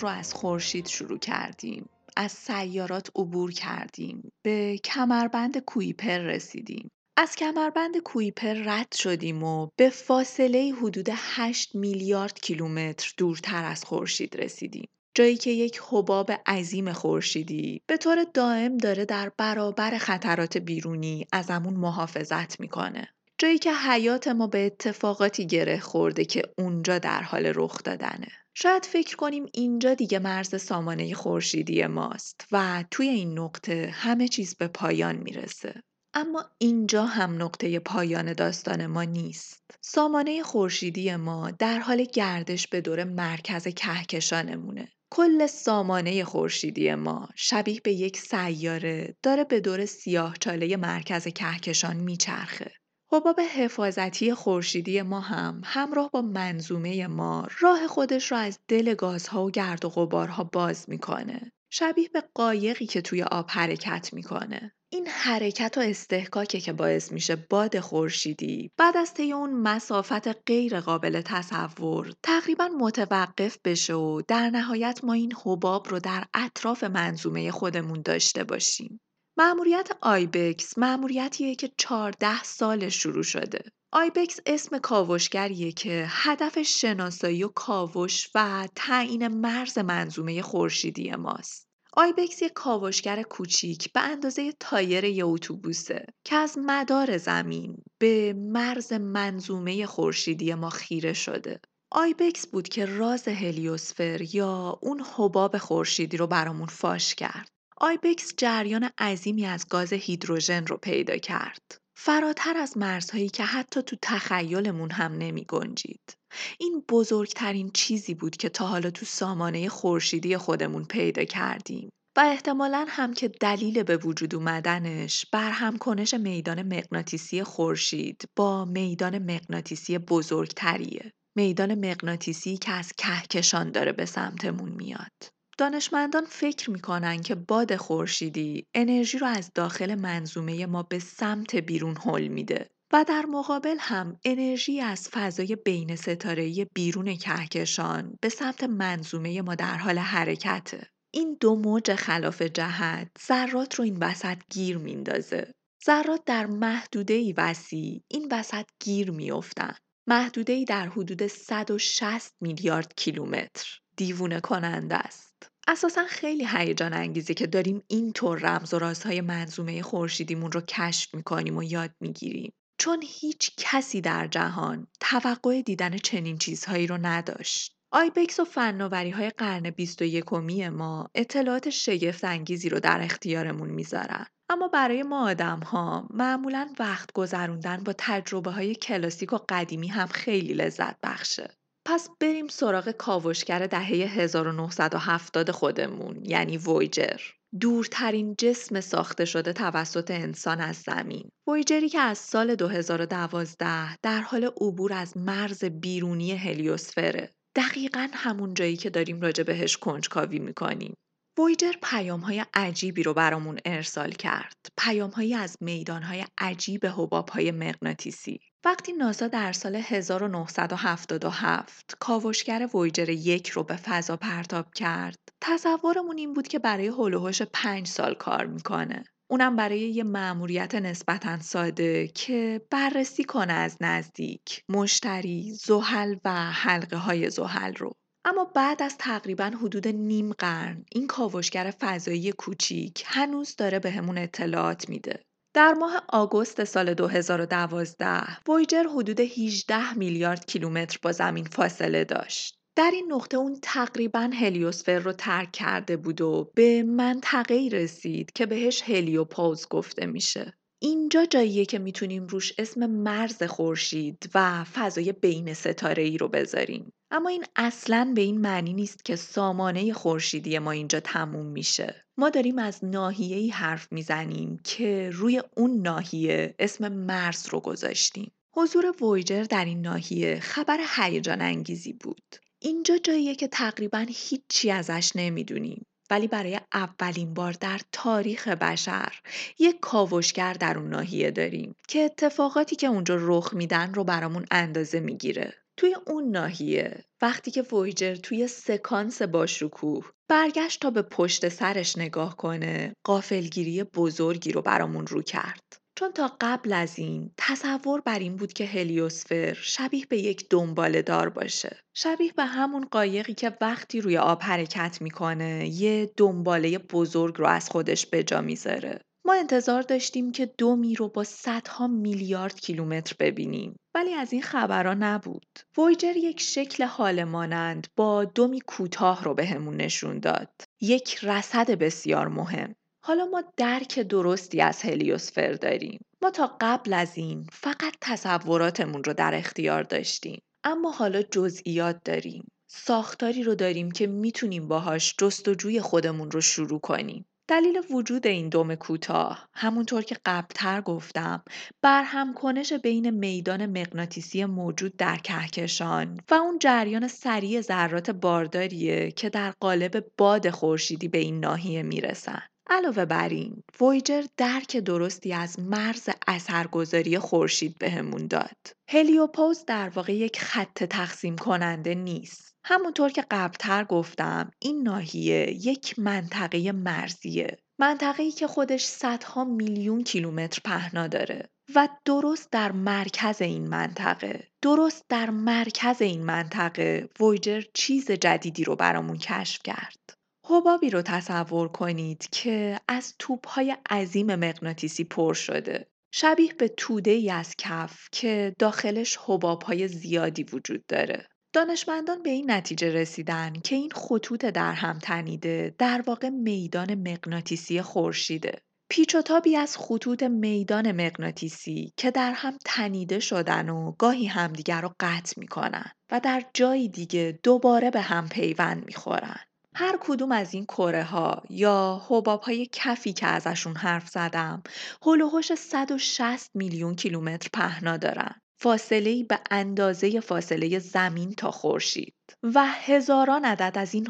رو 0.02 0.08
از 0.08 0.34
خورشید 0.34 0.86
شروع 0.86 1.18
کردیم. 1.18 1.88
از 2.16 2.32
سیارات 2.32 3.10
عبور 3.16 3.52
کردیم. 3.52 4.32
به 4.42 4.78
کمربند 4.84 5.58
کویپر 5.58 6.18
رسیدیم. 6.18 6.90
از 7.16 7.36
کمربند 7.36 7.98
کویپر 7.98 8.54
رد 8.54 8.94
شدیم 8.94 9.42
و 9.42 9.68
به 9.76 9.90
فاصله 9.90 10.72
حدود 10.82 11.08
8 11.12 11.74
میلیارد 11.74 12.40
کیلومتر 12.40 13.12
دورتر 13.16 13.64
از 13.64 13.84
خورشید 13.84 14.36
رسیدیم. 14.36 14.88
جایی 15.14 15.36
که 15.36 15.50
یک 15.50 15.80
حباب 15.90 16.32
عظیم 16.46 16.92
خورشیدی 16.92 17.82
به 17.86 17.96
طور 17.96 18.24
دائم 18.34 18.76
داره 18.76 19.04
در 19.04 19.32
برابر 19.38 19.98
خطرات 19.98 20.56
بیرونی 20.56 21.26
ازمون 21.32 21.74
محافظت 21.74 22.60
می‌کنه. 22.60 23.08
جایی 23.38 23.58
که 23.58 23.72
حیات 23.72 24.28
ما 24.28 24.46
به 24.46 24.66
اتفاقاتی 24.66 25.46
گره 25.46 25.80
خورده 25.80 26.24
که 26.24 26.42
اونجا 26.58 26.98
در 26.98 27.22
حال 27.22 27.52
رخ 27.54 27.82
دادنه. 27.82 28.28
شاید 28.54 28.84
فکر 28.84 29.16
کنیم 29.16 29.46
اینجا 29.54 29.94
دیگه 29.94 30.18
مرز 30.18 30.62
سامانه 30.62 31.14
خورشیدی 31.14 31.86
ماست 31.86 32.46
و 32.52 32.84
توی 32.90 33.08
این 33.08 33.38
نقطه 33.38 33.90
همه 33.92 34.28
چیز 34.28 34.54
به 34.54 34.68
پایان 34.68 35.16
می‌رسه. 35.16 35.82
اما 36.14 36.44
اینجا 36.58 37.06
هم 37.06 37.42
نقطه 37.42 37.78
پایان 37.78 38.32
داستان 38.32 38.86
ما 38.86 39.04
نیست. 39.04 39.70
سامانه 39.80 40.42
خورشیدی 40.42 41.16
ما 41.16 41.50
در 41.50 41.78
حال 41.78 42.04
گردش 42.04 42.68
به 42.68 42.80
دور 42.80 43.04
مرکز 43.04 43.68
کهکشانمونه. 43.68 44.88
کل 45.10 45.46
سامانه 45.46 46.24
خورشیدی 46.24 46.94
ما 46.94 47.28
شبیه 47.36 47.80
به 47.80 47.92
یک 47.92 48.16
سیاره 48.18 49.16
داره 49.22 49.44
به 49.44 49.60
دور 49.60 49.86
سیاه 49.86 50.36
چاله 50.40 50.76
مرکز 50.76 51.28
کهکشان 51.28 51.96
میچرخه. 51.96 52.72
حباب 53.14 53.40
حفاظتی 53.40 54.35
خورشیدی 54.35 55.03
ما 55.03 55.20
هم 55.20 55.61
همراه 55.64 56.11
با 56.11 56.22
منظومه 56.22 57.07
ما 57.07 57.46
راه 57.61 57.87
خودش 57.87 58.33
را 58.33 58.38
از 58.38 58.59
دل 58.68 58.94
گازها 58.94 59.44
و 59.44 59.51
گرد 59.51 59.85
و 59.85 59.88
غبارها 59.88 60.44
باز 60.44 60.88
می‌کنه. 60.88 61.53
شبیه 61.70 62.09
به 62.09 62.22
قایقی 62.35 62.87
که 62.87 63.03
توی 63.03 63.22
آب 63.22 63.46
حرکت 63.48 64.11
می‌کنه. 64.12 64.72
این 64.92 65.07
حرکت 65.07 65.79
و 65.79 65.81
استحکاکه 65.81 66.61
که 66.61 66.72
باعث 66.72 67.12
میشه 67.12 67.37
باد 67.37 67.81
خورشیدی 67.81 68.70
بعد 68.77 68.96
از 68.96 69.14
طی 69.14 69.33
اون 69.33 69.53
مسافت 69.53 70.29
غیر 70.46 70.81
قابل 70.81 71.20
تصور 71.20 72.12
تقریبا 72.22 72.68
متوقف 72.81 73.59
بشه 73.64 73.94
و 73.94 74.22
در 74.29 74.51
نهایت 74.51 75.01
ما 75.05 75.12
این 75.12 75.33
حباب 75.44 75.88
رو 75.88 75.98
در 75.98 76.25
اطراف 76.35 76.85
منظومه 76.85 77.51
خودمون 77.51 78.03
داشته 78.03 78.44
باشیم. 78.44 79.01
مأموریت 79.42 79.88
آیبکس 80.00 80.78
مأموریتیه 80.78 81.55
که 81.55 81.70
14 81.76 82.42
سال 82.42 82.88
شروع 82.88 83.22
شده. 83.22 83.64
آیبکس 83.92 84.40
اسم 84.46 84.78
کاوشگریه 84.78 85.72
که 85.72 86.07
هدف 86.09 86.62
شناسایی 86.62 87.44
و 87.44 87.48
کاوش 87.48 88.31
و 88.35 88.68
تعیین 88.76 89.28
مرز 89.28 89.78
منظومه 89.78 90.42
خورشیدی 90.42 91.11
ماست. 91.11 91.68
آیبکس 91.92 92.42
یک 92.42 92.52
کاوشگر 92.52 93.22
کوچیک 93.22 93.92
به 93.92 94.00
اندازه 94.00 94.52
تایر 94.61 95.05
یه 95.05 95.26
اتوبوسه 95.26 96.07
که 96.24 96.37
از 96.37 96.59
مدار 96.59 97.18
زمین 97.18 97.76
به 97.98 98.33
مرز 98.33 98.92
منظومه 98.92 99.87
خورشیدی 99.87 100.55
ما 100.55 100.70
خیره 100.70 101.12
شده. 101.12 101.61
آیبکس 101.90 102.46
بود 102.46 102.68
که 102.68 102.87
راز 102.87 103.28
هلیوسفر 103.28 104.35
یا 104.35 104.78
اون 104.83 105.05
حباب 105.16 105.59
خورشیدی 105.59 106.16
رو 106.16 106.26
برامون 106.26 106.66
فاش 106.66 107.14
کرد. 107.14 107.48
آیبکس 107.84 108.34
جریان 108.36 108.90
عظیمی 108.98 109.46
از 109.46 109.68
گاز 109.68 109.92
هیدروژن 109.92 110.66
رو 110.66 110.76
پیدا 110.76 111.16
کرد. 111.16 111.78
فراتر 111.96 112.56
از 112.56 112.78
مرزهایی 112.78 113.28
که 113.28 113.44
حتی 113.44 113.82
تو 113.82 113.96
تخیلمون 114.02 114.90
هم 114.90 115.12
نمی 115.12 115.44
گنجید. 115.44 116.16
این 116.58 116.84
بزرگترین 116.88 117.70
چیزی 117.74 118.14
بود 118.14 118.36
که 118.36 118.48
تا 118.48 118.66
حالا 118.66 118.90
تو 118.90 119.06
سامانه 119.06 119.68
خورشیدی 119.68 120.36
خودمون 120.36 120.84
پیدا 120.84 121.24
کردیم. 121.24 121.88
و 122.16 122.20
احتمالا 122.20 122.86
هم 122.88 123.14
که 123.14 123.28
دلیل 123.28 123.82
به 123.82 123.96
وجود 123.96 124.34
اومدنش 124.34 125.26
برهم 125.32 125.78
کنش 125.78 126.14
میدان 126.14 126.62
مغناطیسی 126.62 127.42
خورشید 127.42 128.24
با 128.36 128.64
میدان 128.64 129.18
مغناطیسی 129.18 129.98
بزرگتریه. 129.98 131.12
میدان 131.36 131.74
مغناطیسی 131.74 132.56
که 132.56 132.72
از 132.72 132.92
کهکشان 132.92 133.70
داره 133.70 133.92
به 133.92 134.04
سمتمون 134.04 134.72
میاد. 134.72 135.41
دانشمندان 135.58 136.24
فکر 136.24 136.70
می‌کنن 136.70 137.20
که 137.20 137.34
باد 137.34 137.76
خورشیدی 137.76 138.66
انرژی 138.74 139.18
رو 139.18 139.26
از 139.26 139.50
داخل 139.54 139.94
منظومه 139.94 140.66
ما 140.66 140.82
به 140.82 140.98
سمت 140.98 141.56
بیرون 141.56 141.96
هل 142.04 142.28
میده 142.28 142.70
و 142.92 143.04
در 143.08 143.26
مقابل 143.26 143.76
هم 143.80 144.20
انرژی 144.24 144.80
از 144.80 145.08
فضای 145.08 145.56
بین 145.56 145.96
ستاره 145.96 146.64
بیرون 146.64 147.16
کهکشان 147.16 148.18
به 148.20 148.28
سمت 148.28 148.64
منظومه 148.64 149.42
ما 149.42 149.54
در 149.54 149.76
حال 149.76 149.98
حرکته. 149.98 150.86
این 151.14 151.36
دو 151.40 151.54
موج 151.56 151.94
خلاف 151.94 152.42
جهت 152.42 153.10
ذرات 153.26 153.74
رو 153.74 153.84
این 153.84 153.96
وسط 154.00 154.38
گیر 154.50 154.78
میندازه. 154.78 155.52
ذرات 155.86 156.24
در 156.26 156.46
محدوده 156.46 157.14
ای 157.14 157.32
وسیع 157.32 158.02
این 158.08 158.28
وسط 158.32 158.66
گیر 158.80 159.10
میافتن. 159.10 159.74
محدوده 160.06 160.52
ای 160.52 160.64
در 160.64 160.88
حدود 160.88 161.26
160 161.26 162.34
میلیارد 162.40 162.94
کیلومتر. 162.96 163.81
دیوونه 163.96 164.40
کننده 164.40 164.96
است. 164.96 165.50
اساسا 165.68 166.05
خیلی 166.05 166.46
هیجان 166.48 166.92
انگیزه 166.92 167.35
که 167.35 167.46
داریم 167.46 167.83
اینطور 167.87 168.38
رمز 168.38 168.74
و 168.74 168.78
رازهای 168.78 169.20
منظومه 169.20 169.83
خورشیدیمون 169.83 170.52
رو 170.52 170.61
کشف 170.61 171.14
می‌کنیم 171.14 171.57
و 171.57 171.62
یاد 171.62 171.90
می‌گیریم. 172.00 172.52
چون 172.78 173.02
هیچ 173.07 173.50
کسی 173.57 174.00
در 174.00 174.26
جهان 174.26 174.87
توقع 175.00 175.62
دیدن 175.62 175.96
چنین 175.96 176.38
چیزهایی 176.38 176.87
رو 176.87 176.98
نداشت. 177.02 177.76
آیبکس 177.92 178.40
و 178.40 178.44
فناوری 178.44 179.11
های 179.11 179.31
قرن 179.31 179.70
21 179.70 180.33
ما 180.72 181.11
اطلاعات 181.14 181.70
شگفت 181.70 182.24
انگیزی 182.24 182.68
رو 182.68 182.81
در 182.81 183.00
اختیارمون 183.02 183.70
می‌ذارن. 183.70 184.26
اما 184.48 184.68
برای 184.68 185.02
ما 185.02 185.31
آدم 185.31 185.61
ها 185.61 186.09
معمولا 186.11 186.74
وقت 186.78 187.12
گذروندن 187.12 187.76
با 187.85 187.94
تجربه 187.98 188.50
های 188.50 188.74
کلاسیک 188.74 189.33
و 189.33 189.38
قدیمی 189.48 189.88
هم 189.88 190.07
خیلی 190.07 190.55
لذت 190.55 190.96
بخشه. 191.02 191.50
پس 191.84 192.08
بریم 192.20 192.48
سراغ 192.48 192.90
کاوشگر 192.90 193.66
دهه 193.66 194.18
1970 194.18 195.50
خودمون 195.50 196.24
یعنی 196.24 196.56
وویجر. 196.56 197.20
دورترین 197.60 198.34
جسم 198.38 198.80
ساخته 198.80 199.24
شده 199.24 199.52
توسط 199.52 200.10
انسان 200.10 200.60
از 200.60 200.76
زمین. 200.76 201.28
وویجری 201.46 201.88
که 201.88 202.00
از 202.00 202.18
سال 202.18 202.54
2012 202.54 203.96
در 204.02 204.20
حال 204.20 204.44
عبور 204.44 204.92
از 204.92 205.16
مرز 205.16 205.64
بیرونی 205.64 206.32
هلیوسفره. 206.32 207.30
دقیقا 207.56 208.08
همون 208.12 208.54
جایی 208.54 208.76
که 208.76 208.90
داریم 208.90 209.20
راجع 209.20 209.42
بهش 209.44 209.76
کنجکاوی 209.76 210.38
می‌کنیم. 210.38 210.94
وویجر 211.38 211.72
پیام 211.82 212.20
های 212.20 212.44
عجیبی 212.54 213.02
رو 213.02 213.14
برامون 213.14 213.58
ارسال 213.64 214.10
کرد. 214.10 214.56
پیام 214.78 215.10
هایی 215.10 215.34
از 215.34 215.56
میدان 215.60 216.02
های 216.02 216.24
عجیب 216.38 216.86
حباب 216.86 217.28
های 217.28 217.50
مغناطیسی. 217.50 218.40
وقتی 218.64 218.92
ناسا 218.92 219.28
در 219.28 219.52
سال 219.52 219.76
1977 219.76 221.96
کاوشگر 222.00 222.68
وویجر 222.74 223.08
یک 223.08 223.48
رو 223.48 223.62
به 223.62 223.76
فضا 223.76 224.16
پرتاب 224.16 224.74
کرد، 224.74 225.18
تصورمون 225.40 226.18
این 226.18 226.32
بود 226.32 226.48
که 226.48 226.58
برای 226.58 226.86
هلوهاش 226.86 227.42
پنج 227.42 227.86
سال 227.86 228.14
کار 228.14 228.46
می‌کنه. 228.46 229.04
اونم 229.30 229.56
برای 229.56 229.80
یه 229.80 230.04
مأموریت 230.04 230.74
نسبتا 230.74 231.40
ساده 231.40 232.08
که 232.08 232.60
بررسی 232.70 233.24
کنه 233.24 233.52
از 233.52 233.76
نزدیک 233.80 234.64
مشتری، 234.68 235.52
زحل 235.52 236.16
و 236.24 236.50
حلقه 236.50 236.96
های 236.96 237.30
زحل 237.30 237.74
رو. 237.74 237.92
اما 238.24 238.44
بعد 238.44 238.82
از 238.82 238.98
تقریبا 238.98 239.44
حدود 239.44 239.88
نیم 239.88 240.32
قرن 240.32 240.85
این 240.92 241.06
کاوشگر 241.06 241.74
فضایی 241.80 242.32
کوچیک 242.32 243.02
هنوز 243.06 243.56
داره 243.56 243.78
بهمون 243.78 244.18
اطلاعات 244.18 244.88
میده. 244.88 245.22
در 245.54 245.72
ماه 245.72 246.04
آگوست 246.08 246.64
سال 246.64 246.94
2012 246.94 248.22
وویجر 248.48 248.85
حدود 248.85 249.20
18 249.20 249.94
میلیارد 249.94 250.46
کیلومتر 250.46 250.98
با 251.02 251.12
زمین 251.12 251.44
فاصله 251.44 252.04
داشت. 252.04 252.58
در 252.76 252.90
این 252.94 253.12
نقطه 253.12 253.37
اون 253.37 253.58
تقریبا 253.62 254.30
هلیوسفر 254.40 254.98
رو 254.98 255.12
ترک 255.12 255.52
کرده 255.52 255.96
بود 255.96 256.20
و 256.20 256.52
به 256.54 256.82
منطقه 256.82 257.68
رسید 257.72 258.32
که 258.32 258.46
بهش 258.46 258.82
هلیوپوز 258.82 259.68
گفته 259.68 260.06
میشه. 260.06 260.54
اینجا 260.84 261.24
جاییه 261.24 261.64
که 261.64 261.78
می‌تونیم 261.78 262.26
روش 262.26 262.52
اسم 262.58 262.86
مرز 262.86 263.42
خورشید 263.42 264.30
و 264.34 264.64
فضای 264.64 265.12
بین 265.12 265.54
ستاره 265.54 266.02
ای 266.02 266.18
رو 266.18 266.28
بذاریم. 266.28 266.92
اما 267.10 267.28
این 267.28 267.44
اصلا 267.56 268.12
به 268.14 268.20
این 268.20 268.40
معنی 268.40 268.72
نیست 268.72 269.04
که 269.04 269.16
سامانه 269.16 269.92
خورشیدی 269.92 270.58
ما 270.58 270.70
اینجا 270.70 271.00
تموم 271.00 271.46
میشه. 271.46 272.04
ما 272.16 272.30
داریم 272.30 272.58
از 272.58 272.80
ای 273.18 273.48
حرف 273.48 273.92
می‌زنیم 273.92 274.60
که 274.64 275.10
روی 275.12 275.42
اون 275.56 275.82
ناحیه 275.82 276.54
اسم 276.58 276.88
مرز 276.88 277.48
رو 277.48 277.60
گذاشتیم. 277.60 278.32
حضور 278.54 278.94
وویجر 279.00 279.42
در 279.44 279.64
این 279.64 279.80
ناحیه 279.80 280.40
خبر 280.40 280.80
هیجان 280.96 281.40
انگیزی 281.40 281.92
بود. 281.92 282.36
اینجا 282.58 282.98
جاییه 282.98 283.34
که 283.34 283.48
تقریبا 283.48 284.06
هیچی 284.08 284.70
ازش 284.70 285.12
نمی‌دونیم. 285.14 285.86
ولی 286.12 286.29
برای 286.29 286.61
اولین 286.75 287.35
بار 287.35 287.53
در 287.53 287.81
تاریخ 287.92 288.48
بشر 288.48 289.12
یک 289.59 289.81
کاوشگر 289.81 290.53
در 290.53 290.79
اون 290.79 290.88
ناحیه 290.88 291.31
داریم 291.31 291.75
که 291.88 291.98
اتفاقاتی 291.98 292.77
که 292.77 292.87
اونجا 292.87 293.16
رخ 293.20 293.55
میدن 293.55 293.94
رو 293.94 294.05
برامون 294.05 294.46
اندازه 294.51 295.01
می‌گیره. 295.01 295.55
توی 295.77 295.96
اون 296.07 296.31
ناحیه 296.31 297.05
وقتی 297.22 297.51
که 297.51 297.62
وویجر 297.62 298.14
توی 298.14 298.46
سکانس 298.46 299.22
باشکوه 299.22 300.11
برگشت 300.29 300.81
تا 300.81 300.90
به 300.90 301.03
پشت 301.03 301.48
سرش 301.48 301.98
نگاه 301.98 302.37
کنه 302.37 302.94
قافلگیری 303.05 303.85
بزرگی 303.85 304.53
رو 304.53 304.62
برامون 304.62 305.07
رو 305.07 305.22
کرد. 305.22 305.81
چون 305.94 306.12
تا 306.12 306.37
قبل 306.40 306.72
از 306.72 306.98
این 306.98 307.31
تصور 307.37 308.00
بر 308.00 308.18
این 308.18 308.37
بود 308.37 308.52
که 308.52 308.66
هلیوسفر 308.66 309.52
شبیه 309.52 310.07
به 310.07 310.18
یک 310.18 310.46
دنباله 310.50 311.02
دار 311.02 311.28
باشه. 311.28 311.76
شبیه 311.94 312.33
به 312.33 312.44
همون 312.44 312.85
قایقی 312.85 313.35
که 313.35 313.57
وقتی 313.61 314.00
روی 314.00 314.18
آب 314.18 314.42
حرکت 314.42 315.02
می‌کنه 315.02 315.68
یه 315.68 316.12
دنباله 316.16 316.78
بزرگ 316.78 317.38
رو 317.38 317.46
از 317.46 317.70
خودش 317.70 318.07
به 318.07 318.22
جا 318.22 318.40
می‌ذاره. 318.40 319.00
ما 319.24 319.35
انتظار 319.35 319.83
داشتیم 319.83 320.33
که 320.33 320.46
دومی 320.46 320.94
رو 320.94 321.09
با 321.09 321.24
صدها 321.24 321.87
میلیارد 321.87 322.61
کیلومتر 322.61 323.16
ببینیم 323.20 323.76
ولی 323.94 324.14
از 324.14 324.33
این 324.33 324.42
خبرها 324.42 324.94
نبود. 324.94 325.59
وویجر 325.76 326.16
یک 326.16 326.40
شکل 326.40 326.85
حال 326.85 327.24
مانند 327.24 327.87
با 327.96 328.24
دومی 328.24 328.61
کوتاه 328.61 329.24
رو 329.24 329.35
بهمون 329.35 329.76
به 329.76 329.85
نشون 329.85 330.18
داد. 330.18 330.50
یک 330.81 331.18
رصد 331.22 331.70
بسیار 331.70 332.28
مهم. 332.28 332.74
حالا 333.04 333.24
ما 333.24 333.44
درک 333.56 333.98
درستی 333.98 334.60
از 334.60 334.82
هلیوسفر 334.82 335.52
داریم. 335.52 336.00
ما 336.22 336.30
تا 336.30 336.56
قبل 336.60 336.92
از 336.92 337.16
این 337.16 337.46
فقط 337.52 337.94
تصوراتمون 338.00 339.04
رو 339.04 339.14
در 339.14 339.34
اختیار 339.34 339.82
داشتیم. 339.82 340.42
اما 340.64 340.90
حالا 340.90 341.22
جزئیات 341.22 342.00
داریم. 342.04 342.48
ساختاری 342.66 343.42
رو 343.42 343.54
داریم 343.54 343.90
که 343.90 344.06
می‌تونیم 344.06 344.68
باهاش 344.68 345.14
جستجوی 345.18 345.80
خودمون 345.80 346.30
رو 346.30 346.40
شروع 346.40 346.80
کنیم. 346.80 347.26
دلیل 347.48 347.82
وجود 347.90 348.26
این 348.26 348.48
دم 348.48 348.74
کوتاه 348.74 349.48
همونطور 349.54 350.02
که 350.02 350.16
قبلتر 350.26 350.80
گفتم 350.80 351.42
برهم 351.82 352.34
کنش 352.34 352.72
بین 352.72 353.10
میدان 353.10 353.66
مغناطیسی 353.66 354.44
موجود 354.44 354.96
در 354.96 355.16
کهکشان 355.16 356.20
و 356.30 356.34
اون 356.34 356.58
جریان 356.58 357.08
سریع 357.08 357.60
ذرات 357.60 358.10
بارداریه 358.10 359.10
که 359.10 359.30
در 359.30 359.50
قالب 359.60 360.04
باد 360.18 360.50
خورشیدی 360.50 361.08
به 361.08 361.18
این 361.18 361.40
ناحیه 361.40 361.82
می‌رسن. 361.82 362.42
علاوه 362.72 363.04
بر 363.04 363.28
این، 363.28 363.62
وویجر 363.80 364.24
درک 364.37 364.76
درستی 364.76 365.32
از 365.32 365.61
مرز 365.61 366.08
اثرگذاری 366.26 367.18
خورشید 367.18 367.78
بهمون 367.78 368.26
داد. 368.26 368.56
هلیوپوز 368.88 369.64
در 369.66 369.88
واقع 369.88 370.14
یک 370.14 370.40
خط 370.40 370.85
تقسیم 370.85 371.37
کننده 371.37 371.94
نیست. 371.94 372.56
همونطور 372.64 373.11
که 373.11 373.24
قبلتر 373.30 373.85
گفتم 373.85 374.50
این 374.58 374.82
ناحیه 374.82 375.66
یک 375.66 375.98
منطقه 375.98 376.72
مرزیه 376.72 377.58
منطقه‌ای 377.78 378.30
که 378.30 378.46
خودش 378.46 378.85
صدها 378.85 379.44
میلیون 379.44 380.04
کیلومتر 380.04 380.61
پهنا 380.64 381.06
داره 381.06 381.48
و 381.74 381.88
درست 382.04 382.52
در 382.52 382.72
مرکز 382.72 383.42
این 383.42 383.68
منطقه 383.68 384.48
درست 384.62 385.04
در 385.08 385.30
مرکز 385.30 386.02
این 386.02 386.24
منطقه 386.24 387.08
وویجر 387.20 387.62
چیز 387.74 388.11
جدیدی 388.11 388.64
رو 388.64 388.76
برامون 388.76 389.18
کشف 389.18 389.62
کرد 389.64 390.21
حبابی 390.46 390.90
رو 390.90 391.02
تصور 391.02 391.68
کنید 391.68 392.28
که 392.33 392.81
از 392.88 393.14
توپهای 393.18 393.76
عظیم 393.90 394.35
مغناطیسی 394.35 395.05
پر 395.05 395.35
شده 395.35 395.88
شبیه 396.14 396.55
به 396.59 396.68
توده 396.68 397.11
ای 397.11 397.31
از 397.31 397.55
کف 397.59 398.09
که 398.12 398.55
داخلش 398.59 399.18
حبابهای 399.26 399.88
زیادی 399.88 400.42
وجود 400.42 400.87
داره 400.88 401.26
دانشمندان 401.52 402.22
به 402.22 402.31
این 402.31 402.50
نتیجه 402.50 402.92
رسیدن 402.92 403.52
که 403.52 403.74
این 403.76 403.90
خطوط 403.90 404.44
در 404.44 404.72
هم 404.72 404.98
تنیده 404.98 405.74
در 405.78 406.02
واقع 406.07 406.28
میدان 406.28 406.94
مغناطیسی 406.94 407.83
خورشیده. 407.83 408.62
پیچ 408.90 409.14
و 409.14 409.22
تابی 409.22 409.57
از 409.57 409.76
خطوط 409.76 410.22
میدان 410.22 410.92
مغناطیسی 410.92 411.92
که 411.96 412.11
در 412.11 412.33
هم 412.33 412.59
تنیده 412.64 413.20
شدن 413.20 413.68
و 413.68 413.92
گاهی 413.92 414.26
همدیگر 414.26 414.81
رو 414.81 414.94
قطع 415.00 415.40
می‌کنن 415.40 415.90
و 416.11 416.20
در 416.20 416.42
جای 416.55 416.88
دیگه 416.88 417.38
دوباره 417.42 417.90
به 417.90 418.00
هم 418.00 418.28
پیوند 418.28 418.85
می‌خورن. 418.87 419.40
هر 419.74 419.98
کدوم 420.00 420.32
از 420.32 420.54
این 420.54 420.64
کره 420.64 421.04
ها 421.04 421.42
یا 421.50 422.02
حباب 422.08 422.40
های 422.40 422.68
کفی 422.72 423.12
که 423.12 423.26
ازشون 423.26 423.76
حرف 423.76 424.08
زدم 424.08 424.62
هلوهوش 425.02 425.54
160 425.54 426.50
میلیون 426.54 426.94
کیلومتر 426.94 427.48
پهنا 427.52 427.96
دارن 427.96 428.35
فاصله 428.62 429.24
به 429.24 429.40
اندازه 429.50 430.20
فاصله 430.20 430.78
زمین 430.78 431.35
تا 431.35 431.50
خورشید 431.50 432.14
و 432.42 432.66
هزاران 432.66 433.44
عدد 433.44 433.78
از 433.78 433.94
این 433.94 434.06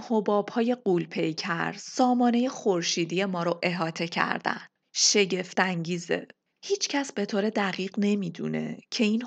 های 0.53 0.77
قول 0.85 1.07
پیکر 1.07 1.72
سامانه 1.72 2.48
خورشیدی 2.48 3.25
ما 3.25 3.42
رو 3.42 3.59
احاطه 3.62 4.09
کردن. 4.09 4.61
شگفت 4.94 5.61
انگیزه. 5.61 6.27
هیچ 6.64 6.88
کس 6.88 7.12
به 7.12 7.27
طور 7.27 7.51
دقیق 7.51 7.94
نمی‌دونه 7.98 8.79
که 8.90 9.05
این 9.05 9.22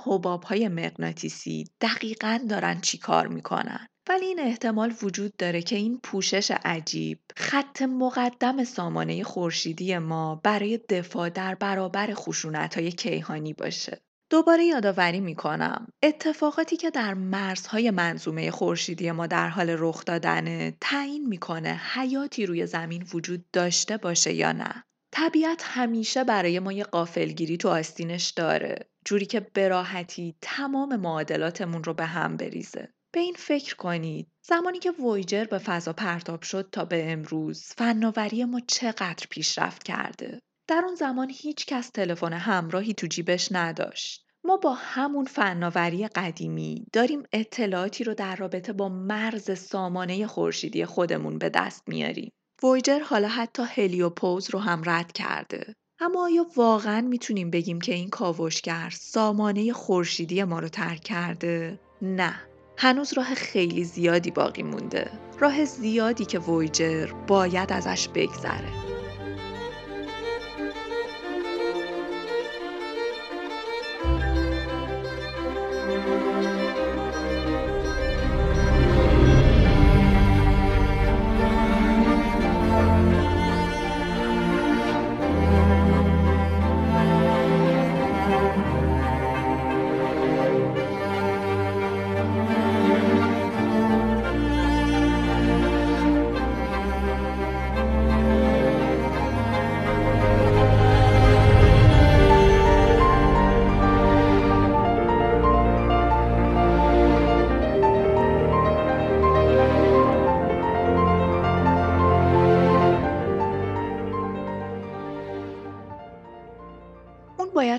های 0.45 0.67
مغناطیسی 0.67 1.65
دقیقا 1.81 2.39
دارن 2.49 2.81
چی 2.81 2.97
کار 2.97 3.27
می‌کنن. 3.27 3.87
ولی 4.09 4.25
این 4.25 4.39
احتمال 4.39 4.93
وجود 5.01 5.37
داره 5.37 5.61
که 5.61 5.75
این 5.75 5.99
پوشش 6.03 6.51
عجیب 6.65 7.19
خط 7.37 7.81
مقدم 7.81 8.63
سامانه 8.63 9.23
خورشیدی 9.23 9.97
ما 9.97 10.41
برای 10.43 10.77
دفاع 10.77 11.29
در 11.29 11.55
برابر 11.55 12.13
خشونت 12.13 12.77
های 12.77 12.91
کیهانی 12.91 13.53
باشه. 13.53 14.01
دوباره 14.29 14.65
یادآوری 14.65 15.19
می‌کنم 15.19 15.87
اتفاقاتی 16.03 16.77
که 16.77 16.89
در 16.89 17.13
مرزهای 17.13 17.91
منظومه 17.91 18.51
خورشیدی 18.51 19.11
ما 19.11 19.27
در 19.27 19.49
حال 19.49 19.75
رخ 19.79 20.05
دادنه 20.05 20.77
تعیین 20.81 21.27
می‌کنه 21.27 21.81
حیاتی 21.93 22.45
روی 22.45 22.65
زمین 22.65 23.07
وجود 23.13 23.45
داشته 23.53 23.97
باشه 23.97 24.33
یا 24.33 24.51
نه 24.51 24.83
طبیعت 25.11 25.61
همیشه 25.65 26.23
برای 26.23 26.59
ما 26.59 26.71
یه 26.71 26.83
قافلگیری 26.83 27.57
تو 27.57 27.69
آستینش 27.69 28.29
داره 28.29 28.89
جوری 29.05 29.25
که 29.25 29.39
براحتی 29.39 30.35
تمام 30.41 30.95
معادلاتمون 30.95 31.83
رو 31.83 31.93
به 31.93 32.05
هم 32.05 32.37
بریزه 32.37 32.94
به 33.15 33.21
این 33.21 33.35
فکر 33.37 33.75
کنید 33.75 34.27
زمانی 34.41 34.79
که 34.79 34.91
وویجر 34.91 35.45
به 35.45 35.57
فضا 35.57 35.93
پرتاب 35.93 36.41
شد 36.41 36.69
تا 36.71 36.85
به 36.85 37.11
امروز 37.11 37.63
فناوری 37.77 38.45
ما 38.45 38.59
چقدر 38.67 39.27
پیشرفت 39.29 39.83
کرده 39.83 40.39
در 40.67 40.81
اون 40.85 40.95
زمان 40.95 41.31
هیچ 41.33 41.65
کس 41.65 41.89
تلفن 41.89 42.33
همراهی 42.33 42.93
تو 42.93 43.07
جیبش 43.07 43.51
نداشت. 43.51 44.25
ما 44.43 44.57
با 44.57 44.73
همون 44.73 45.25
فناوری 45.25 46.07
قدیمی 46.07 46.85
داریم 46.93 47.23
اطلاعاتی 47.33 48.03
رو 48.03 48.13
در 48.13 48.35
رابطه 48.35 48.73
با 48.73 48.89
مرز 48.89 49.59
سامانه 49.59 50.27
خورشیدی 50.27 50.85
خودمون 50.85 51.37
به 51.37 51.49
دست 51.49 51.83
میاریم. 51.87 52.31
وویجر 52.63 52.99
حالا 52.99 53.27
حتی 53.27 53.63
هلیوپوز 53.63 54.49
رو 54.49 54.59
هم 54.59 54.81
رد 54.85 55.11
کرده. 55.11 55.75
اما 55.99 56.23
آیا 56.23 56.45
واقعا 56.55 57.01
می‌تونیم 57.01 57.49
بگیم 57.51 57.81
که 57.81 57.93
این 57.93 58.09
کاوشگر 58.09 58.89
سامانه 58.93 59.73
خورشیدی 59.73 60.43
ما 60.43 60.59
رو 60.59 60.67
ترک 60.67 61.01
کرده؟ 61.03 61.79
نه. 62.01 62.54
هنوز 62.77 63.13
راه 63.13 63.35
خیلی 63.35 63.83
زیادی 63.83 64.31
باقی 64.31 64.63
مونده. 64.63 65.11
راه 65.39 65.65
زیادی 65.65 66.25
که 66.25 66.39
وویجر 66.39 67.11
باید 67.27 67.73
ازش 67.73 68.07
بگذره. 68.07 68.94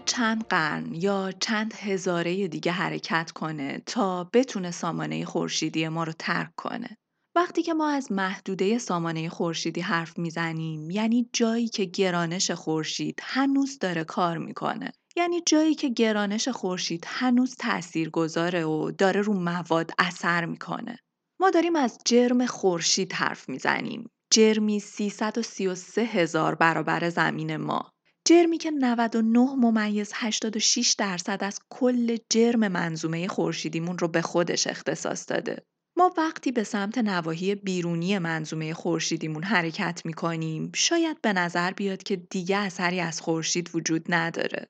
چند 0.06 0.44
قرن 0.48 0.94
یا 0.94 1.32
چند 1.40 1.74
هزاره 1.74 2.48
دیگه 2.48 2.72
حرکت 2.72 3.30
کنه 3.30 3.82
تا 3.86 4.24
بتونه 4.24 4.70
سامانه 4.70 5.24
خورشیدی 5.24 5.88
ما 5.88 6.04
رو 6.04 6.12
ترک 6.18 6.50
کنه. 6.56 6.96
وقتی 7.36 7.62
که 7.62 7.74
ما 7.74 7.88
از 7.88 8.12
محدوده 8.12 8.78
سامانه 8.78 9.28
خورشیدی 9.28 9.80
حرف 9.80 10.18
می‌زنیم 10.18 10.90
یعنی 10.90 11.30
جایی 11.32 11.68
که 11.68 11.84
گرانش 11.84 12.50
خورشید 12.50 13.20
هنوز 13.22 13.78
داره 13.78 14.04
کار 14.04 14.38
می‌کنه. 14.38 14.92
یعنی 15.16 15.40
جایی 15.46 15.74
که 15.74 15.88
گرانش 15.88 16.48
خورشید 16.48 17.04
هنوز 17.06 17.54
تأثیر 17.58 18.10
گذاره 18.10 18.64
و 18.64 18.90
داره 18.90 19.20
رو 19.20 19.32
مواد 19.34 19.90
اثر 19.98 20.44
می‌کنه. 20.44 20.98
ما 21.40 21.50
داریم 21.50 21.76
از 21.76 21.98
جرم 22.04 22.46
خورشید 22.46 23.12
حرف 23.12 23.48
می‌زنیم. 23.48 24.10
جرمی 24.32 24.80
333 24.80 26.02
هزار 26.02 26.54
برابر 26.54 27.08
زمین 27.08 27.56
ما. 27.56 27.92
جرمی 28.26 28.58
که 28.58 28.70
99 28.70 29.38
ممیز 29.38 30.12
86 30.14 30.94
درصد 30.98 31.44
از 31.44 31.58
کل 31.70 32.16
جرم 32.30 32.68
منظومه 32.68 33.28
خورشیدیمون 33.28 33.98
رو 33.98 34.08
به 34.08 34.22
خودش 34.22 34.66
اختصاص 34.66 35.24
داده. 35.28 35.62
ما 35.98 36.14
وقتی 36.16 36.52
به 36.52 36.64
سمت 36.64 36.98
نواحی 36.98 37.54
بیرونی 37.54 38.18
منظومه 38.18 38.74
خورشیدیمون 38.74 39.42
حرکت 39.42 40.02
می‌کنیم 40.04 40.72
شاید 40.74 41.20
به 41.22 41.32
نظر 41.32 41.70
بیاد 41.70 42.02
که 42.02 42.16
دیگه 42.16 42.56
اثری 42.56 43.00
از 43.00 43.20
خورشید 43.20 43.70
وجود 43.74 44.04
نداره. 44.08 44.68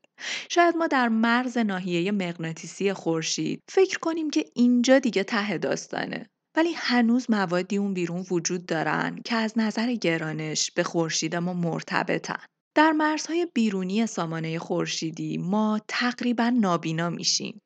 شاید 0.50 0.76
ما 0.76 0.86
در 0.86 1.08
مرز 1.08 1.58
ناحیه 1.58 2.12
مغناطیسی 2.12 2.92
خورشید 2.92 3.62
فکر 3.68 3.98
کنیم 3.98 4.30
که 4.30 4.44
اینجا 4.54 4.98
دیگه 4.98 5.24
ته 5.24 5.58
داستانه. 5.58 6.26
ولی 6.56 6.72
هنوز 6.72 7.30
موادی 7.30 7.76
اون 7.76 7.94
بیرون 7.94 8.26
وجود 8.30 8.66
دارن 8.66 9.18
که 9.24 9.36
از 9.36 9.52
نظر 9.58 9.94
گرانش 9.94 10.70
به 10.70 10.82
خورشید 10.82 11.36
ما 11.36 11.52
مرتبطن. 11.52 12.46
در 12.76 12.92
مرزهای 12.92 13.46
بیرونی 13.54 14.06
سامانه 14.06 14.58
خورشیدی 14.58 15.38
ما 15.38 15.80
تقریبا 15.88 16.50
نابینا 16.50 17.10
میشیم. 17.10 17.62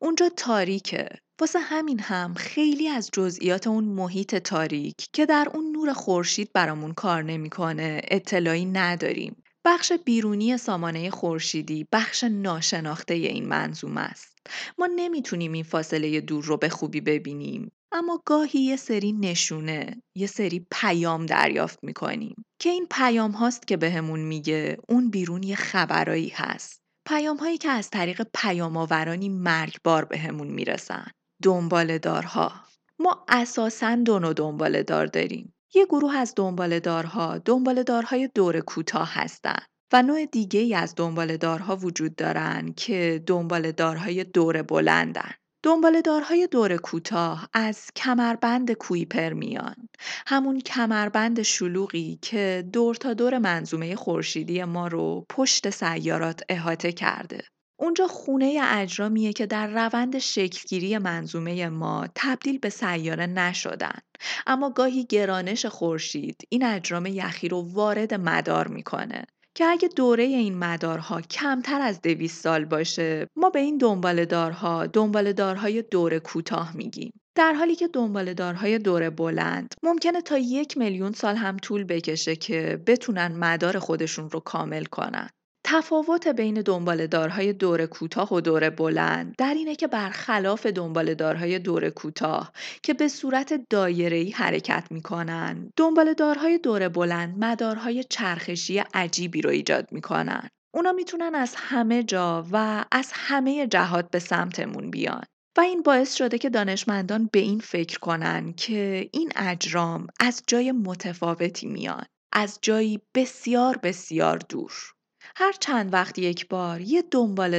اونجا 0.00 0.28
تاریکه. 0.36 1.08
واسه 1.40 1.58
همین 1.58 2.00
هم 2.00 2.34
خیلی 2.34 2.88
از 2.88 3.10
جزئیات 3.12 3.66
اون 3.66 3.84
محیط 3.84 4.34
تاریک 4.34 5.08
که 5.12 5.26
در 5.26 5.48
اون 5.54 5.72
نور 5.72 5.92
خورشید 5.92 6.52
برامون 6.52 6.92
کار 6.92 7.22
نمی‌کنه 7.22 8.00
اطلاعی 8.08 8.64
نداریم. 8.64 9.42
بخش 9.64 9.92
بیرونی 9.92 10.56
سامانه 10.56 11.10
خورشیدی 11.10 11.86
بخش 11.92 12.24
ناشناخته 12.24 13.14
این 13.14 13.48
منظوم 13.48 13.96
است. 13.96 14.38
ما 14.78 14.88
نمی‌تونیم 14.96 15.52
این 15.52 15.64
فاصله 15.64 16.20
دور 16.20 16.44
رو 16.44 16.56
به 16.56 16.68
خوبی 16.68 17.00
ببینیم 17.00 17.72
اما 17.94 18.22
گاهی 18.26 18.60
یه 18.60 18.76
سری 18.76 19.12
نشونه، 19.12 20.02
یه 20.14 20.26
سری 20.26 20.66
پیام 20.70 21.26
دریافت 21.26 21.78
می‌کنیم 21.82 22.44
که 22.58 22.70
این 22.70 22.86
پیام 22.90 23.30
هاست 23.30 23.66
که 23.66 23.76
بهمون 23.76 24.20
میگه 24.20 24.78
اون 24.88 25.10
بیرون 25.10 25.42
یه 25.42 25.56
خبرایی 25.56 26.28
هست. 26.28 26.82
پیام 27.08 27.36
هایی 27.36 27.58
که 27.58 27.68
از 27.68 27.90
طریق 27.90 28.26
پیام 28.34 28.76
آورانی 28.76 29.28
مرگبار 29.28 30.04
بهمون 30.04 30.46
می‌رسن. 30.46 31.06
دنبال 31.42 31.98
دارها. 31.98 32.52
ما 32.98 33.24
اساساً 33.28 33.96
دو 33.96 34.18
نوع 34.18 34.32
دنبال 34.32 34.82
دار 34.82 35.06
داریم. 35.06 35.54
یه 35.74 35.86
گروه 35.86 36.16
از 36.16 36.32
دنبال 36.36 36.78
دارها 36.78 37.38
دنبال 37.38 37.82
دارهای 37.82 38.28
دور 38.34 38.60
کوتاه 38.60 39.10
هستن. 39.12 39.58
و 39.92 40.02
نوع 40.02 40.26
دیگه 40.26 40.60
ای 40.60 40.74
از 40.74 40.94
دنبال 40.96 41.36
دارها 41.36 41.76
وجود 41.76 42.16
دارن 42.16 42.72
که 42.76 43.22
دنبال 43.26 43.72
دارهای 43.72 44.24
دور 44.24 44.62
بلندن. 44.62 45.30
دنبال 45.64 46.00
دارهای 46.00 46.48
دور 46.50 46.76
کوتاه 46.76 47.48
از 47.52 47.90
کمربند 47.96 48.72
کویپر 48.72 49.32
میان. 49.32 49.88
همون 50.26 50.60
کمربند 50.60 51.42
شلوغی 51.42 52.18
که 52.22 52.64
دور 52.72 52.94
تا 52.94 53.14
دور 53.14 53.38
منظومه 53.38 53.96
خورشیدی 53.96 54.64
ما 54.64 54.88
رو 54.88 55.26
پشت 55.28 55.70
سیارات 55.70 56.40
احاطه 56.48 56.92
کرده. 56.92 57.44
اونجا 57.76 58.06
خونه 58.06 58.60
اجرامیه 58.62 59.32
که 59.32 59.46
در 59.46 59.66
روند 59.66 60.18
شکلگیری 60.18 60.98
منظومه 60.98 61.68
ما 61.68 62.06
تبدیل 62.14 62.58
به 62.58 62.68
سیاره 62.68 63.26
نشدن 63.26 63.98
اما 64.46 64.70
گاهی 64.70 65.04
گرانش 65.04 65.66
خورشید 65.66 66.42
این 66.48 66.64
اجرام 66.64 67.06
یخی 67.06 67.48
رو 67.48 67.72
وارد 67.72 68.14
مدار 68.14 68.68
می‌کنه 68.68 69.24
که 69.54 69.64
اگه 69.64 69.88
دوره 69.88 70.24
این 70.24 70.58
مدارها 70.58 71.20
کمتر 71.20 71.80
از 71.80 72.00
دویست 72.00 72.42
سال 72.42 72.64
باشه 72.64 73.26
ما 73.36 73.50
به 73.50 73.60
این 73.60 73.78
دنبالدارها 73.78 74.86
دنبالدارهای 74.86 75.82
دور 75.82 76.18
کوتاه 76.18 76.76
میگیم. 76.76 77.12
در 77.34 77.52
حالی 77.52 77.74
که 77.74 77.88
دنبالدارهای 77.88 78.78
دور 78.78 79.10
بلند 79.10 79.74
ممکنه 79.82 80.20
تا 80.20 80.38
یک 80.38 80.78
میلیون 80.78 81.12
سال 81.12 81.36
هم 81.36 81.56
طول 81.56 81.84
بکشه 81.84 82.36
که 82.36 82.82
بتونن 82.86 83.36
مدار 83.36 83.78
خودشون 83.78 84.30
رو 84.30 84.40
کامل 84.40 84.84
کنن. 84.84 85.30
تفاوت 85.74 86.28
بین 86.28 86.54
دنبالدارهای 86.54 87.52
دور 87.52 87.86
کوتاه 87.86 88.34
و 88.34 88.40
دور 88.40 88.70
بلند 88.70 89.34
در 89.38 89.54
اینه 89.54 89.74
که 89.74 89.86
برخلاف 89.86 90.66
دنبالدارهای 90.66 91.58
دور 91.58 91.90
کوتاه 91.90 92.52
که 92.82 92.94
به 92.94 93.08
صورت 93.08 93.60
دایره‌ای 93.70 94.30
حرکت 94.30 94.86
می‌کنن. 94.90 95.72
دنبالدارهای 95.76 96.58
دور 96.58 96.88
بلند 96.88 97.44
مدارهای 97.44 98.04
چرخشی 98.04 98.78
عجیبی 98.78 99.42
رو 99.42 99.50
ایجاد 99.50 99.88
می‌کنن. 99.92 100.48
اونا 100.74 100.92
می‌تونن 100.92 101.34
از 101.34 101.54
همه 101.56 102.02
جا 102.02 102.46
و 102.52 102.84
از 102.92 103.10
همه 103.14 103.66
جهات 103.66 104.10
به 104.10 104.18
سمتمون 104.18 104.90
بیان. 104.90 105.24
و 105.58 105.60
این 105.60 105.82
باعث 105.82 106.14
شده 106.14 106.38
که 106.38 106.50
دانشمندان 106.50 107.28
به 107.32 107.38
این 107.38 107.58
فکر 107.60 107.98
کنن 107.98 108.52
که 108.52 109.08
این 109.12 109.32
اجرام 109.36 110.06
از 110.20 110.42
جای 110.46 110.72
متفاوتی 110.72 111.66
میان 111.66 112.04
از 112.32 112.58
جایی 112.62 113.00
بسیار 113.14 113.76
بسیار 113.76 114.38
دور. 114.38 114.72
هر 115.36 115.52
چند 115.52 115.92
وقت 115.92 116.18
یک 116.18 116.48
بار 116.48 116.80
یه 116.80 117.02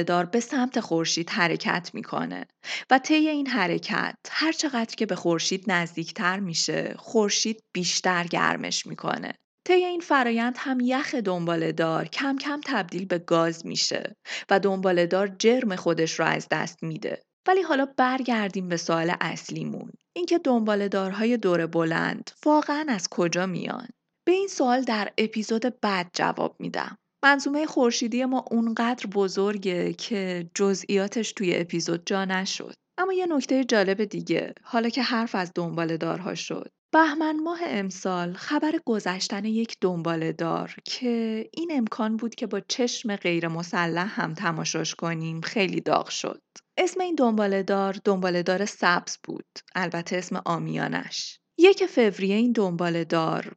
دار 0.02 0.24
به 0.24 0.40
سمت 0.40 0.80
خورشید 0.80 1.30
حرکت 1.30 1.90
می‌کنه 1.94 2.46
و 2.90 2.98
طی 2.98 3.14
این 3.14 3.46
حرکت 3.46 4.16
هر 4.30 4.52
چقدر 4.52 4.94
که 4.94 5.06
به 5.06 5.16
خورشید 5.16 5.64
نزدیکتر 5.66 6.40
میشه 6.40 6.94
خورشید 6.98 7.62
بیشتر 7.74 8.24
گرمش 8.24 8.86
می‌کنه. 8.86 9.32
طی 9.66 9.72
این 9.72 10.00
فرایند 10.00 10.54
هم 10.58 10.80
یخ 10.80 11.14
دار 11.72 12.04
کم 12.08 12.36
کم 12.36 12.60
تبدیل 12.64 13.04
به 13.04 13.18
گاز 13.18 13.66
میشه 13.66 14.16
و 14.50 14.60
دار 15.06 15.28
جرم 15.38 15.76
خودش 15.76 16.20
رو 16.20 16.26
از 16.26 16.46
دست 16.50 16.82
میده. 16.82 17.22
ولی 17.48 17.62
حالا 17.62 17.86
برگردیم 17.96 18.68
به 18.68 18.76
سوال 18.76 19.14
اصلیمون. 19.20 19.90
اینکه 20.16 20.38
دارهای 20.88 21.36
دور 21.36 21.66
بلند 21.66 22.30
واقعا 22.46 22.84
از 22.88 23.08
کجا 23.08 23.46
میان؟ 23.46 23.88
به 24.26 24.32
این 24.32 24.48
سوال 24.48 24.82
در 24.82 25.12
اپیزود 25.18 25.80
بعد 25.80 26.10
جواب 26.12 26.56
میدم. 26.58 26.96
منظومه 27.24 27.66
خورشیدی 27.66 28.24
ما 28.24 28.44
اونقدر 28.50 29.06
بزرگه 29.06 29.92
که 29.92 30.50
جزئیاتش 30.54 31.32
توی 31.32 31.56
اپیزود 31.56 32.02
جا 32.06 32.24
نشد. 32.24 32.74
اما 32.98 33.12
یه 33.12 33.26
نکته 33.26 33.64
جالب 33.64 34.04
دیگه 34.04 34.54
حالا 34.62 34.88
که 34.88 35.02
حرف 35.02 35.34
از 35.34 35.52
دنبال 35.54 35.96
دارها 35.96 36.34
شد 36.34 36.70
بهمن 36.94 37.40
ماه 37.40 37.58
امسال 37.62 38.32
خبر 38.32 38.72
گذشتن 38.86 39.44
یک 39.44 39.76
دنبال 39.80 40.32
دار 40.32 40.74
که 40.84 41.44
این 41.52 41.70
امکان 41.74 42.16
بود 42.16 42.34
که 42.34 42.46
با 42.46 42.60
چشم 42.60 43.16
غیر 43.16 43.48
مسلح 43.48 44.20
هم 44.20 44.34
تماشاش 44.34 44.94
کنیم 44.94 45.40
خیلی 45.40 45.80
داغ 45.80 46.08
شد. 46.08 46.40
اسم 46.78 47.00
این 47.00 47.14
دنبال 47.14 47.62
دار 47.62 47.96
دنبال 48.04 48.42
دار 48.42 48.64
سبز 48.64 49.18
بود. 49.24 49.46
البته 49.74 50.16
اسم 50.16 50.42
آمیانش. 50.46 51.38
یک 51.58 51.86
فوریه 51.86 52.36
این 52.36 52.52
دنبال 52.52 53.04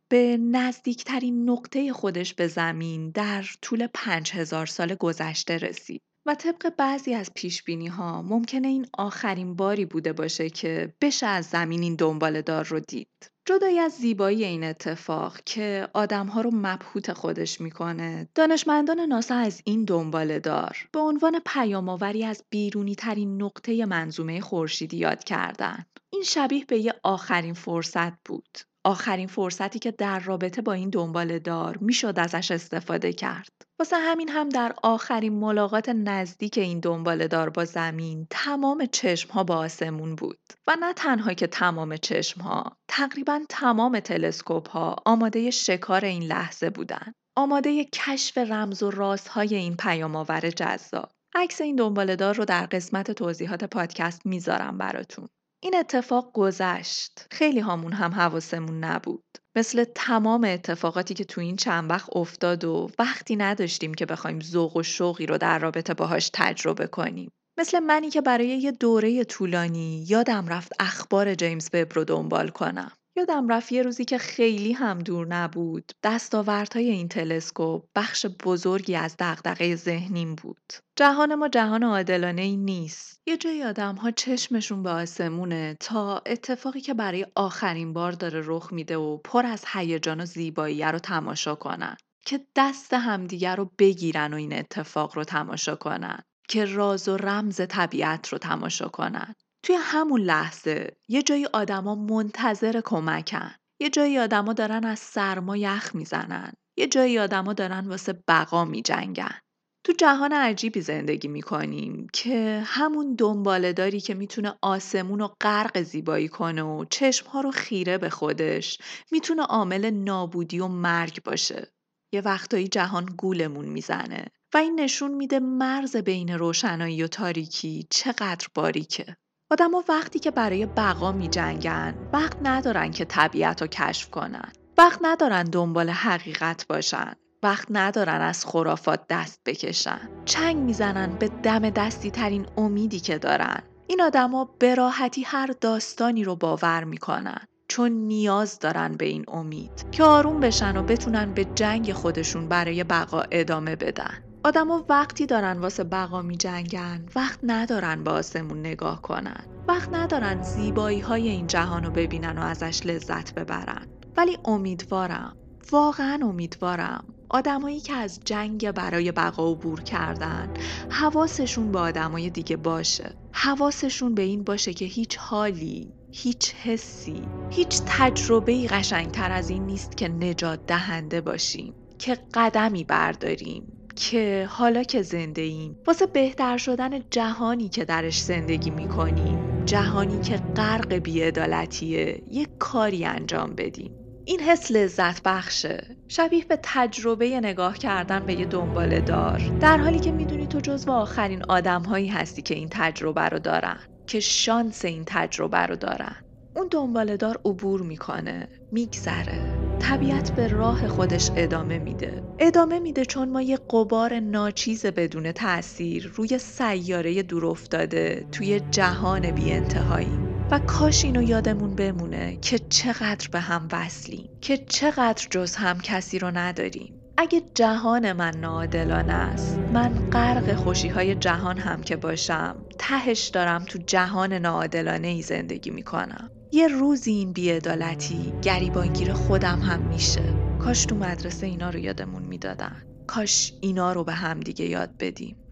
به 0.09 0.37
نزدیکترین 0.37 1.49
نقطه 1.49 1.93
خودش 1.93 2.33
به 2.33 2.47
زمین 2.47 3.09
در 3.09 3.45
طول 3.61 3.87
پنج 3.93 4.31
هزار 4.31 4.65
سال 4.65 4.95
گذشته 4.95 5.57
رسید 5.57 6.01
و 6.25 6.35
طبق 6.35 6.75
بعضی 6.77 7.13
از 7.13 7.31
پیش 7.35 7.63
بینی 7.63 7.87
ها 7.87 8.21
ممکنه 8.21 8.67
این 8.67 8.87
آخرین 8.93 9.55
باری 9.55 9.85
بوده 9.85 10.13
باشه 10.13 10.49
که 10.49 10.93
بشه 11.01 11.25
از 11.25 11.45
زمین 11.45 11.81
این 11.81 11.95
دنبال 11.95 12.41
دار 12.41 12.65
رو 12.65 12.79
دید. 12.79 13.31
جدای 13.47 13.79
از 13.79 13.91
زیبایی 13.91 14.45
این 14.45 14.63
اتفاق 14.63 15.37
که 15.45 15.87
آدمها 15.93 16.41
رو 16.41 16.51
مبهوت 16.53 17.13
خودش 17.13 17.61
می‌کنه. 17.61 18.29
دانشمندان 18.35 18.99
ناسا 18.99 19.35
از 19.35 19.61
این 19.65 19.85
دنبال 19.85 20.39
دار. 20.39 20.77
به 20.93 20.99
عنوان 20.99 21.39
پیامآوری 21.45 22.25
از 22.25 22.43
بیرونی 22.49 22.95
ترین 22.95 23.41
نقطه 23.41 23.85
منظومه 23.85 24.41
خورشیدی 24.41 24.97
یاد 24.97 25.23
کردن. 25.23 25.85
این 26.13 26.23
شبیه 26.23 26.65
به 26.65 26.77
یه 26.79 26.93
آخرین 27.03 27.53
فرصت 27.53 28.13
بود. 28.25 28.57
آخرین 28.85 29.27
فرصتی 29.27 29.79
که 29.79 29.91
در 29.91 30.19
رابطه 30.19 30.61
با 30.61 30.73
این 30.73 30.89
دنبال 30.89 31.39
دار 31.39 31.77
می‌شد 31.81 32.13
ازش 32.17 32.51
استفاده 32.51 33.13
کرد. 33.13 33.66
واسه 33.79 33.97
همین 33.97 34.29
هم 34.29 34.49
در 34.49 34.73
آخرین 34.83 35.33
ملاقات 35.33 35.89
نزدیک 35.89 36.57
این 36.57 36.79
دنبال 36.79 37.27
دار 37.27 37.49
با 37.49 37.65
زمین 37.65 38.27
تمام 38.29 38.85
چشم 38.85 39.29
ها 39.31 39.43
با 39.43 39.55
آسمون 39.57 40.15
بود 40.15 40.39
و 40.67 40.77
نه 40.79 40.93
تنها 40.93 41.33
که 41.33 41.47
تمام 41.47 41.97
چشم 41.97 42.41
ها 42.41 42.77
تقریبا 42.87 43.41
تمام 43.49 43.99
تلسکوپ 43.99 44.69
ها 44.69 44.95
آماده 45.05 45.51
شکار 45.51 46.05
این 46.05 46.23
لحظه 46.23 46.69
بودن. 46.69 47.13
آماده 47.35 47.85
کشف 47.85 48.37
رمز 48.37 48.83
و 48.83 48.91
رازهای 48.91 49.55
این 49.55 49.75
پیام 49.75 50.15
آور 50.15 50.49
جذاب. 50.49 51.09
عکس 51.35 51.61
این 51.61 51.75
دنبالدار 51.75 52.35
رو 52.35 52.45
در 52.45 52.65
قسمت 52.65 53.11
توضیحات 53.11 53.63
پادکست 53.63 54.25
می‌ذارم 54.25 54.77
براتون. 54.77 55.27
این 55.63 55.75
اتفاق 55.75 56.31
گذشت. 56.33 57.25
خیلی 57.31 57.59
هامون 57.59 57.93
هم 57.93 58.11
حواسمون 58.11 58.83
نبود. 58.83 59.23
مثل 59.55 59.83
تمام 59.95 60.43
اتفاقاتی 60.43 61.13
که 61.13 61.23
تو 61.23 61.41
این 61.41 61.55
چند 61.55 61.89
وقت 61.89 62.09
افتاد 62.15 62.65
و 62.65 62.89
وقتی 62.99 63.35
نداشتیم 63.35 63.93
که 63.93 64.05
بخوایم 64.05 64.39
ذوق 64.39 64.77
و 64.77 64.83
شوقی 64.83 65.25
رو 65.25 65.37
در 65.37 65.59
رابطه 65.59 65.93
باهاش 65.93 66.29
تجربه 66.33 66.87
کنیم. 66.87 67.31
مثل 67.59 67.79
منی 67.79 68.09
که 68.09 68.21
برای 68.21 68.47
یه 68.47 68.71
دوره 68.71 69.23
طولانی 69.23 70.05
یادم 70.07 70.47
رفت 70.47 70.71
اخبار 70.79 71.35
جیمز 71.35 71.69
وب 71.73 71.93
رو 71.93 72.03
دنبال 72.03 72.49
کنم. 72.49 72.91
یادم 73.17 73.47
رفت 73.47 73.71
یه 73.71 73.81
روزی 73.81 74.05
که 74.05 74.17
خیلی 74.17 74.73
هم 74.73 74.99
دور 74.99 75.27
نبود. 75.27 75.91
دستاوردهای 76.03 76.89
این 76.89 77.07
تلسکوپ 77.07 77.85
بخش 77.95 78.25
بزرگی 78.25 78.95
از 78.95 79.15
دغدغه 79.19 79.75
ذهنیم 79.75 80.35
بود. 80.35 80.73
جهان 80.95 81.35
ما 81.35 81.47
جهان 81.47 81.83
عادلانه 81.83 82.41
ای 82.41 82.57
نیست. 82.57 83.21
یه 83.27 83.37
جایی 83.37 83.63
آدم 83.63 83.95
ها 83.95 84.11
چشمشون 84.11 84.83
به 84.83 84.89
آسمونه 84.89 85.77
تا 85.79 86.21
اتفاقی 86.25 86.81
که 86.81 86.93
برای 86.93 87.25
آخرین 87.35 87.93
بار 87.93 88.11
داره 88.11 88.41
رخ 88.45 88.73
میده 88.73 88.97
و 88.97 89.17
پر 89.17 89.45
از 89.45 89.65
هیجان 89.73 90.21
و 90.21 90.25
زیبایی 90.25 90.83
رو 90.83 90.99
تماشا 90.99 91.55
کنن. 91.55 91.97
که 92.25 92.45
دست 92.55 92.93
همدیگر 92.93 93.55
رو 93.55 93.71
بگیرن 93.79 94.33
و 94.33 94.37
این 94.37 94.53
اتفاق 94.53 95.15
رو 95.15 95.23
تماشا 95.23 95.75
کنن. 95.75 96.23
که 96.49 96.65
راز 96.65 97.07
و 97.07 97.17
رمز 97.17 97.61
طبیعت 97.69 98.27
رو 98.27 98.37
تماشا 98.37 98.87
کنن. 98.87 99.35
توی 99.63 99.75
همون 99.79 100.21
لحظه 100.21 100.97
یه 101.07 101.23
جایی 101.23 101.45
آدما 101.45 101.95
منتظر 101.95 102.81
کمکن. 102.85 103.51
یه 103.79 103.89
جایی 103.89 104.19
آدما 104.19 104.53
دارن 104.53 104.85
از 104.85 104.99
سرما 104.99 105.57
یخ 105.57 105.95
می‌زنن. 105.95 106.53
یه 106.77 106.87
جایی 106.87 107.19
آدما 107.19 107.53
دارن 107.53 107.87
واسه 107.87 108.23
بقا 108.27 108.65
میجنگن. 108.65 109.39
تو 109.83 109.93
جهان 109.93 110.33
عجیبی 110.33 110.81
زندگی 110.81 111.27
می‌کنیم 111.27 112.07
که 112.13 112.63
همون 112.65 113.15
دنباله 113.15 113.73
داری 113.73 113.99
که 113.99 114.13
می‌تونه 114.13 114.53
آسمون 114.61 115.19
رو 115.19 115.35
غرق 115.41 115.81
زیبایی 115.81 116.27
کنه 116.27 116.63
و 116.63 116.85
چشمها 116.89 117.41
رو 117.41 117.51
خیره 117.51 117.97
به 117.97 118.09
خودش 118.09 118.77
می‌تونه 119.11 119.43
عامل 119.43 119.89
نابودی 119.89 120.59
و 120.59 120.67
مرگ 120.67 121.23
باشه. 121.23 121.71
یه 122.13 122.21
وقتایی 122.21 122.67
جهان 122.67 123.05
گولمون 123.05 123.65
می‌زنه 123.65 124.25
و 124.53 124.57
این 124.57 124.79
نشون 124.79 125.13
میده 125.13 125.39
مرز 125.39 125.95
بین 125.95 126.29
روشنایی 126.29 127.03
و 127.03 127.07
تاریکی 127.07 127.87
چقدر 127.89 128.47
باریکه. 128.55 129.17
آدما 129.51 129.83
وقتی 129.89 130.19
که 130.19 130.31
برای 130.31 130.65
بقا 130.65 131.11
می 131.11 131.27
جنگن 131.27 131.95
وقت 132.13 132.37
ندارن 132.41 132.91
که 132.91 133.05
طبیعت 133.05 133.61
رو 133.61 133.67
کشف 133.67 134.09
کنن. 134.09 134.51
وقت 134.77 134.99
ندارن 135.03 135.43
دنبال 135.43 135.89
حقیقت 135.89 136.67
باشن. 136.67 137.13
وقت 137.43 137.67
ندارن 137.69 138.21
از 138.21 138.45
خرافات 138.45 138.99
دست 139.09 139.41
بکشن. 139.45 140.09
چنگ 140.25 140.57
می‌زنن 140.57 141.15
به 141.15 141.27
دم 141.43 141.69
دستی 141.69 142.11
ترین 142.11 142.45
امیدی 142.57 142.99
که 142.99 143.17
دارن. 143.17 143.63
این 143.87 144.01
آدما 144.01 144.49
به 144.59 144.75
راحتی 144.75 145.23
هر 145.23 145.47
داستانی 145.61 146.23
رو 146.23 146.35
باور 146.35 146.83
می‌کنن. 146.83 147.39
چون 147.67 147.91
نیاز 147.91 148.59
دارن 148.59 148.91
به 148.91 149.05
این 149.05 149.25
امید 149.27 149.91
که 149.91 150.03
آروم 150.03 150.39
بشن 150.39 150.77
و 150.77 150.83
بتونن 150.83 151.33
به 151.33 151.45
جنگ 151.45 151.93
خودشون 151.93 152.47
برای 152.47 152.83
بقا 152.83 153.23
ادامه 153.31 153.75
بدن. 153.75 154.26
آدما 154.47 154.85
وقتی 154.89 155.25
دارن 155.25 155.59
واسه 155.59 155.83
بقا 155.83 156.21
می 156.21 156.37
جنگن 156.37 157.05
وقت 157.15 157.39
ندارن 157.43 158.03
با 158.03 158.11
آسمون 158.11 158.59
نگاه 158.59 159.01
کنن. 159.01 159.45
وقت 159.67 159.93
ندارن 159.93 160.41
زیبایی 160.41 160.99
های 160.99 161.27
این 161.27 161.47
جهان 161.47 161.83
رو 161.83 161.91
ببینن 161.91 162.37
و 162.37 162.41
ازش 162.41 162.85
لذت 162.85 163.33
ببرن. 163.33 163.87
ولی 164.17 164.37
امیدوارم 164.45 165.37
واقعا 165.71 166.19
امیدوارم 166.23 167.05
آدمایی 167.29 167.79
که 167.79 167.93
از 167.93 168.19
جنگ 168.25 168.71
برای 168.71 169.11
بقا 169.11 169.51
عبور 169.51 169.81
کردن 169.81 170.53
حواسشون 170.89 171.71
به 171.71 171.79
آدمای 171.79 172.29
دیگه 172.29 172.57
باشه. 172.57 173.15
حواسشون 173.31 174.15
به 174.15 174.21
این 174.21 174.43
باشه 174.43 174.73
که 174.73 174.85
هیچ 174.85 175.17
حالی 175.17 175.93
هیچ 176.11 176.53
حسی 176.53 177.21
هیچ 177.49 177.81
تجربه 177.85 178.67
قشنگتر 178.67 179.31
از 179.31 179.49
این 179.49 179.65
نیست 179.65 179.97
که 179.97 180.07
نجات 180.07 180.65
دهنده 180.65 181.21
باشیم 181.21 181.73
که 181.99 182.17
قدمی 182.33 182.83
برداریم. 182.83 183.76
که 183.97 184.47
حالا 184.49 184.83
که 184.83 185.01
زنده 185.01 185.41
ایم 185.41 185.79
واسه 185.87 186.05
بهتر 186.05 186.57
شدن 186.57 186.99
جهانی 187.11 187.69
که 187.69 187.85
درش 187.85 188.21
زندگی 188.21 188.69
می‌کنیم 188.69 189.63
جهانی 189.65 190.19
که 190.19 190.37
غرق 190.55 190.93
بیعدالتیه 190.93 192.23
یک 192.31 192.49
کاری 192.59 193.05
انجام 193.05 193.55
بدیم. 193.55 193.91
این 194.25 194.39
حس 194.39 194.71
لذت 194.71 195.23
بخشه. 195.23 195.97
شبیه 196.07 196.45
به 196.45 196.59
تجربه 196.63 197.39
نگاه 197.39 197.77
کردن 197.77 198.25
به 198.25 198.33
یه 198.33 198.45
دنباله 198.45 199.01
دار. 199.01 199.41
در 199.59 199.77
حالی 199.77 199.99
که 199.99 200.11
می‌دونی 200.11 200.47
تو 200.47 200.59
جزو 200.59 200.91
آخرین 200.91 201.43
آدم 201.43 201.83
هایی 201.83 202.07
هستی 202.07 202.41
که 202.41 202.55
این 202.55 202.67
تجربه 202.71 203.21
رو 203.21 203.39
دارن 203.39 203.79
که 204.07 204.19
شانس 204.19 204.85
این 204.85 205.03
تجربه 205.05 205.57
رو 205.65 205.75
دارن. 205.75 206.15
اون 206.55 206.67
دنباله 206.71 207.17
دار 207.17 207.39
عبور 207.45 207.81
می‌کنه 207.81 208.47
میگذره. 208.71 209.66
طبیعت 209.79 210.31
به 210.31 210.47
راه 210.47 210.87
خودش 210.87 211.31
ادامه 211.35 211.77
میده. 211.77 212.23
ادامه 212.39 212.79
میده 212.79 213.05
چون 213.05 213.29
ما 213.29 213.41
یه 213.41 213.57
قبار 213.69 214.19
ناچیز 214.19 214.85
بدون 214.85 215.31
تاثیر 215.31 216.11
روی 216.15 216.37
سیاره 216.37 217.23
دور 217.23 217.45
افتاده 217.45 218.25
توی 218.31 218.59
جهان 218.71 219.31
بی 219.31 219.51
انتهایی 219.51 220.19
و 220.51 220.59
کاش 220.59 221.05
اینو 221.05 221.21
یادمون 221.21 221.75
بمونه 221.75 222.37
که 222.41 222.59
چقدر 222.59 223.27
به 223.31 223.39
هم 223.39 223.67
وصلیم 223.71 224.29
که 224.41 224.57
چقدر 224.57 225.27
جز 225.29 225.55
هم 225.55 225.79
کسی 225.79 226.19
رو 226.19 226.31
نداریم. 226.31 226.93
اگه 227.17 227.41
جهان 227.55 228.13
من 228.13 228.33
ناعادلانه 228.37 229.13
است 229.13 229.59
من 229.73 230.09
غرق 230.11 230.55
خوشی 230.55 230.87
های 230.87 231.15
جهان 231.15 231.57
هم 231.57 231.81
که 231.81 231.95
باشم 231.95 232.55
تهش 232.79 233.27
دارم 233.27 233.65
تو 233.65 233.79
جهان 233.87 234.33
ناعادلانه 234.33 235.07
ای 235.07 235.21
زندگی 235.21 235.69
می‌کنم. 235.69 236.29
یه 236.51 236.67
روزی 236.67 237.11
این 237.11 237.33
بیعدالتی 237.33 238.33
گریبانگیر 238.41 239.13
خودم 239.13 239.59
هم 239.59 239.87
میشه. 239.87 240.23
کاش 240.59 240.85
تو 240.85 240.95
مدرسه 240.95 241.47
اینا 241.47 241.69
رو 241.69 241.79
یادمون 241.79 242.23
می‌دادن. 242.23 242.83
کاش 243.07 243.53
اینا 243.61 243.93
رو 243.93 244.03
به 244.03 244.13
هم 244.13 244.39
دیگه 244.39 244.65
یاد 244.65 244.95
بدیم. 244.99 245.46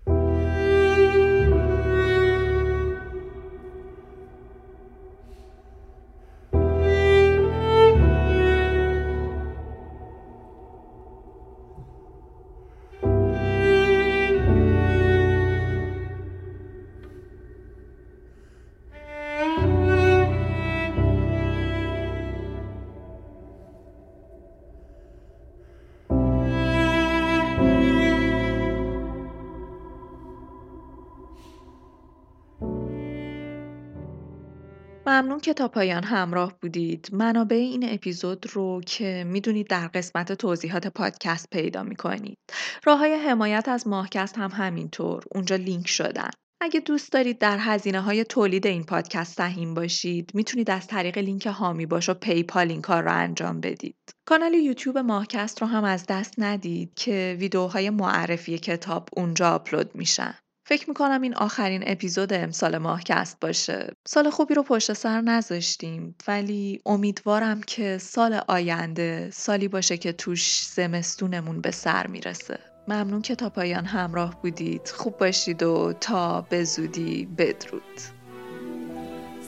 ممنون 35.26 35.39
که 35.39 35.53
تا 35.53 35.67
پایان 35.67 36.03
همراه 36.03 36.53
بودید. 36.61 37.09
منابع 37.11 37.55
این 37.55 37.93
اپیزود 37.93 38.45
رو 38.53 38.82
که 38.86 39.23
می‌دونید 39.28 39.67
در 39.67 39.88
قسمت 39.88 40.32
توضیحات 40.32 40.88
پادکست 40.88 41.49
پیدا 41.49 41.84
می‌کنید. 41.84 42.38
راه 42.84 42.99
های 42.99 43.13
حمایت 43.13 43.69
از 43.69 43.88
ماهکست 43.88 44.38
هم 44.38 44.51
همینطور. 44.51 45.23
اونجا 45.32 45.55
لینک 45.55 45.88
شدن. 45.88 46.30
اگه 46.61 46.80
دوست 46.80 47.11
دارید 47.11 47.38
در 47.38 47.57
هزینه 47.59 48.01
های 48.01 48.23
تولید 48.23 48.67
این 48.67 48.84
پادکست 48.84 49.38
سهیم 49.38 49.73
باشید 49.73 50.32
می‌تونید 50.34 50.71
از 50.71 50.88
طریق 50.88 51.17
لینک 51.17 51.45
هامی 51.45 51.86
باش 51.86 52.09
و 52.09 52.13
پیپال 52.13 52.71
این 52.71 52.82
کار 52.82 53.03
رو 53.03 53.13
انجام 53.13 53.61
بدید. 53.61 53.97
کانال 54.28 54.53
یوتیوب 54.53 54.97
ماهکست 54.97 55.61
رو 55.61 55.67
هم 55.67 55.84
از 55.84 56.05
دست 56.09 56.34
ندید 56.38 56.93
که 56.95 57.38
ویدیوهای 57.39 57.89
معرفی 57.89 58.57
کتاب 58.57 59.09
اونجا 59.17 59.49
آپلود 59.49 59.95
میشن. 59.95 60.36
فکر 60.68 60.89
می‌کنم 60.89 61.22
این 61.22 61.36
آخرین 61.36 61.84
اپیزود 61.86 62.34
امسال 62.34 62.78
ماهکست 62.78 63.39
باشه. 63.39 63.95
سال 64.05 64.30
خوبی 64.30 64.53
رو 64.53 64.63
پشت 64.63 64.93
سر 64.93 65.22
نذاشتیم 65.22 66.16
ولی 66.28 66.82
امیدوارم 66.86 67.61
که 67.61 67.97
سال 67.97 68.41
آینده 68.47 69.30
سالی 69.34 69.68
باشه 69.68 69.97
که 69.97 70.11
توش 70.11 70.63
زمستونمون 70.74 71.61
به 71.61 71.72
سر 71.72 72.07
می‌رسه. 72.07 72.59
ممنون 72.88 73.22
که 73.22 73.36
تا 73.36 73.49
پایان 73.49 73.86
همراه 73.86 74.41
بودید. 74.41 74.88
خوب 74.88 75.18
باشید 75.18 75.63
و 75.63 75.93
تا 75.93 76.41
به 76.41 76.63
زودی 76.63 77.26
بدرود. 77.38 77.84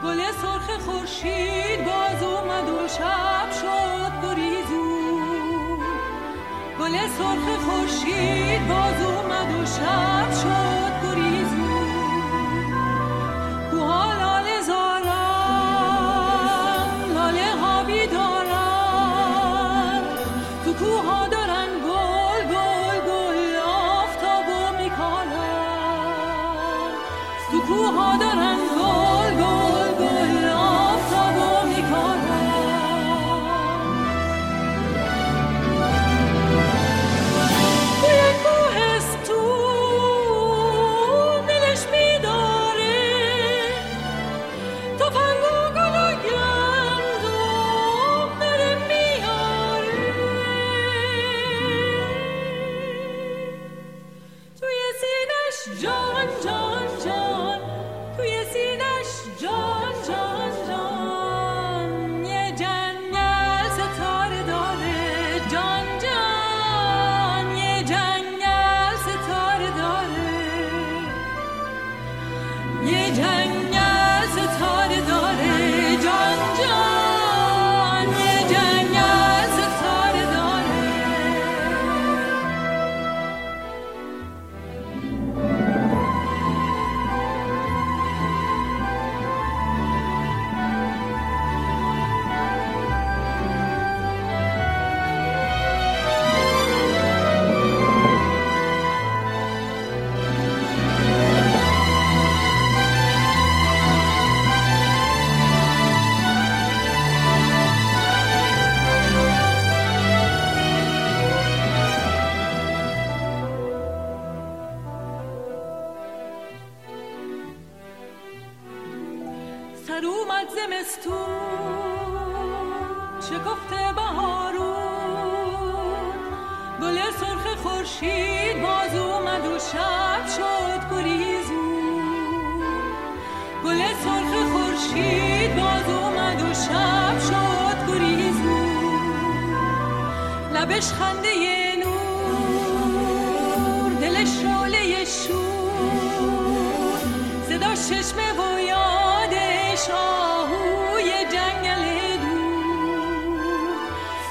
گل 0.05 0.19
سرخ 0.43 0.79
خورشید 0.81 1.85
باز 1.85 2.23
اومد 2.23 2.69
و 2.69 2.89
شب 2.89 3.51
شد 3.61 3.92
گریزون 4.23 5.79
گل 6.81 6.95
سرخ 7.19 7.47
خورشید 7.65 8.69
باز 8.69 9.03
اومد 9.03 9.51
و 9.63 9.67
شب 9.67 10.31
شد. 10.43 10.92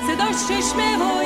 صداش 0.07 0.47
چشمه 0.47 0.97
و 0.97 1.23